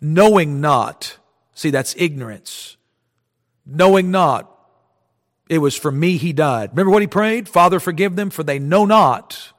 knowing 0.00 0.60
not. 0.60 1.18
See, 1.54 1.70
that's 1.70 1.94
ignorance 1.96 2.76
knowing 3.66 4.10
not 4.10 4.48
it 5.48 5.58
was 5.58 5.76
for 5.76 5.92
me 5.92 6.16
he 6.16 6.32
died. 6.32 6.70
Remember 6.70 6.90
what 6.90 7.02
he 7.02 7.08
prayed? 7.08 7.48
Father, 7.48 7.78
forgive 7.78 8.16
them, 8.16 8.30
for 8.30 8.42
they 8.42 8.58
know 8.58 8.84
not 8.84 9.52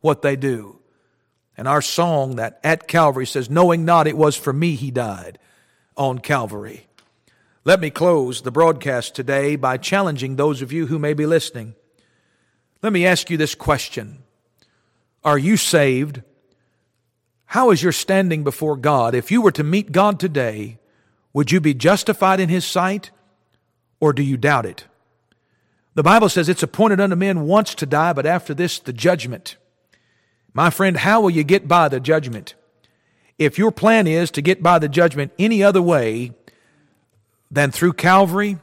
what 0.00 0.22
they 0.22 0.34
do. 0.34 0.80
And 1.56 1.68
our 1.68 1.80
song 1.80 2.36
that 2.36 2.58
at 2.64 2.88
Calvary 2.88 3.26
says, 3.26 3.48
knowing 3.48 3.84
not 3.84 4.06
it 4.06 4.16
was 4.16 4.36
for 4.36 4.52
me 4.52 4.74
he 4.74 4.90
died 4.90 5.38
on 5.96 6.18
Calvary. 6.18 6.86
Let 7.64 7.80
me 7.80 7.90
close 7.90 8.42
the 8.42 8.50
broadcast 8.50 9.14
today 9.14 9.56
by 9.56 9.76
challenging 9.76 10.36
those 10.36 10.62
of 10.62 10.72
you 10.72 10.86
who 10.86 10.98
may 10.98 11.14
be 11.14 11.26
listening. 11.26 11.74
Let 12.82 12.92
me 12.92 13.06
ask 13.06 13.30
you 13.30 13.36
this 13.36 13.54
question 13.54 14.22
Are 15.24 15.38
you 15.38 15.56
saved? 15.56 16.22
How 17.50 17.70
is 17.70 17.82
your 17.82 17.92
standing 17.92 18.42
before 18.42 18.76
God? 18.76 19.14
If 19.14 19.30
you 19.30 19.40
were 19.40 19.52
to 19.52 19.62
meet 19.62 19.92
God 19.92 20.18
today, 20.18 20.78
would 21.32 21.52
you 21.52 21.60
be 21.60 21.74
justified 21.74 22.40
in 22.40 22.48
His 22.48 22.64
sight? 22.64 23.12
Or 24.00 24.12
do 24.12 24.22
you 24.22 24.36
doubt 24.36 24.66
it? 24.66 24.84
The 25.94 26.02
Bible 26.02 26.28
says 26.28 26.48
it's 26.48 26.62
appointed 26.62 27.00
unto 27.00 27.16
men 27.16 27.42
once 27.42 27.74
to 27.76 27.86
die, 27.86 28.12
but 28.12 28.26
after 28.26 28.52
this, 28.52 28.78
the 28.78 28.92
judgment. 28.92 29.56
My 30.52 30.70
friend, 30.70 30.96
how 30.98 31.20
will 31.20 31.30
you 31.30 31.44
get 31.44 31.66
by 31.68 31.88
the 31.88 32.00
judgment? 32.00 32.54
If 33.38 33.58
your 33.58 33.70
plan 33.70 34.06
is 34.06 34.30
to 34.32 34.42
get 34.42 34.62
by 34.62 34.78
the 34.78 34.88
judgment 34.88 35.32
any 35.38 35.62
other 35.62 35.82
way 35.82 36.32
than 37.50 37.70
through 37.70 37.94
Calvary, 37.94 38.58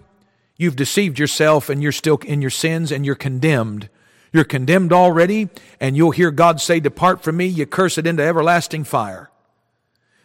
you've 0.58 0.76
deceived 0.76 1.20
yourself 1.20 1.70
and 1.70 1.82
you're 1.82 1.92
still 1.92 2.18
in 2.18 2.42
your 2.42 2.50
sins 2.52 2.92
and 2.92 3.06
you're 3.06 3.16
condemned. 3.16 3.90
You're 4.32 4.44
condemned 4.44 4.92
already, 4.92 5.50
and 5.80 5.96
you'll 5.96 6.10
hear 6.10 6.32
God 6.32 6.60
say, 6.60 6.80
Depart 6.80 7.24
from 7.24 7.38
me, 7.38 7.46
you 7.46 7.68
curse 7.68 8.00
it 8.00 8.08
into 8.08 8.24
everlasting 8.24 8.84
fire. 8.84 9.30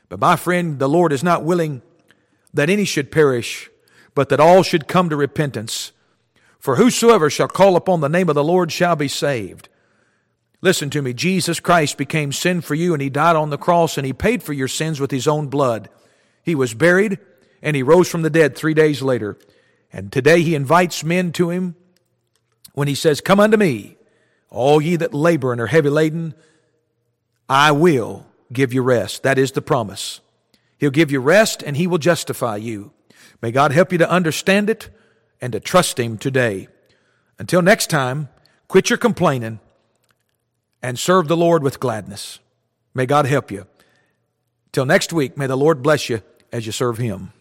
But 0.09 0.18
my 0.18 0.37
friend, 0.37 0.79
the 0.79 0.88
Lord 0.88 1.12
is 1.12 1.23
not 1.23 1.44
willing 1.44 1.83
that 2.55 2.71
any 2.71 2.87
should 2.87 3.12
perish, 3.12 3.68
but 4.19 4.31
that 4.31 4.41
all 4.41 4.65
should 4.65 4.89
come 4.89 5.09
to 5.09 5.15
repentance. 5.15 5.93
For 6.59 6.75
whosoever 6.75 7.31
shall 7.31 7.47
call 7.47 7.77
upon 7.77 8.01
the 8.01 8.09
name 8.09 8.29
of 8.29 8.35
the 8.35 8.43
Lord 8.43 8.73
shall 8.73 8.97
be 8.97 9.07
saved. 9.07 9.69
Listen 10.61 10.91
to 10.91 11.01
me. 11.01 11.15
Jesus 11.15 11.61
Christ 11.61 11.97
became 11.97 12.33
sin 12.33 12.61
for 12.61 12.75
you 12.75 12.93
and 12.95 13.01
he 13.01 13.11
died 13.11 13.37
on 13.37 13.51
the 13.51 13.57
cross 13.57 13.97
and 13.97 14.05
he 14.05 14.13
paid 14.13 14.43
for 14.43 14.53
your 14.53 14.67
sins 14.67 14.99
with 14.99 15.13
his 15.13 15.29
own 15.29 15.47
blood. 15.47 15.89
He 16.43 16.57
was 16.57 16.75
buried 16.75 17.21
and 17.63 17.77
he 17.77 17.85
rose 17.85 18.11
from 18.11 18.23
the 18.23 18.29
dead 18.29 18.57
three 18.57 18.75
days 18.75 19.03
later. 19.03 19.39
And 19.93 20.11
today 20.11 20.43
he 20.43 20.57
invites 20.57 21.05
men 21.05 21.31
to 21.35 21.51
him 21.51 21.77
when 22.73 22.89
he 22.89 22.97
says, 22.97 23.21
Come 23.21 23.39
unto 23.39 23.57
me, 23.57 23.99
all 24.51 24.83
ye 24.83 24.97
that 24.97 25.15
labor 25.15 25.53
and 25.53 25.61
are 25.61 25.69
heavy 25.69 25.91
laden, 25.91 26.35
I 27.49 27.71
will 27.71 28.27
give 28.53 28.75
you 28.75 28.83
rest. 28.83 29.23
That 29.23 29.39
is 29.39 29.53
the 29.53 29.63
promise. 29.63 30.21
He'll 30.77 30.91
give 30.91 31.13
you 31.13 31.21
rest 31.21 31.63
and 31.63 31.77
he 31.77 31.87
will 31.87 31.99
justify 31.99 32.57
you. 32.57 32.91
May 33.40 33.51
God 33.51 33.72
help 33.72 33.92
you 33.92 33.98
to 33.98 34.11
understand 34.11 34.68
it 34.68 34.90
and 35.40 35.53
to 35.53 35.61
trust 35.61 35.98
Him 35.98 36.18
today. 36.18 36.68
Until 37.38 37.62
next 37.62 37.88
time, 37.88 38.29
quit 38.66 38.90
your 38.90 38.96
complaining 38.96 39.61
and 40.83 40.98
serve 40.98 41.29
the 41.29 41.37
Lord 41.37 41.62
with 41.62 41.81
gladness. 41.81 42.40
May 42.94 43.07
God 43.07 43.27
help 43.27 43.51
you. 43.51 43.66
Till 44.72 44.85
next 44.85 45.12
week, 45.12 45.37
may 45.37 45.46
the 45.46 45.57
Lord 45.57 45.83
bless 45.83 46.09
you 46.09 46.22
as 46.53 46.66
you 46.66 46.72
serve 46.72 46.98
Him. 46.98 47.33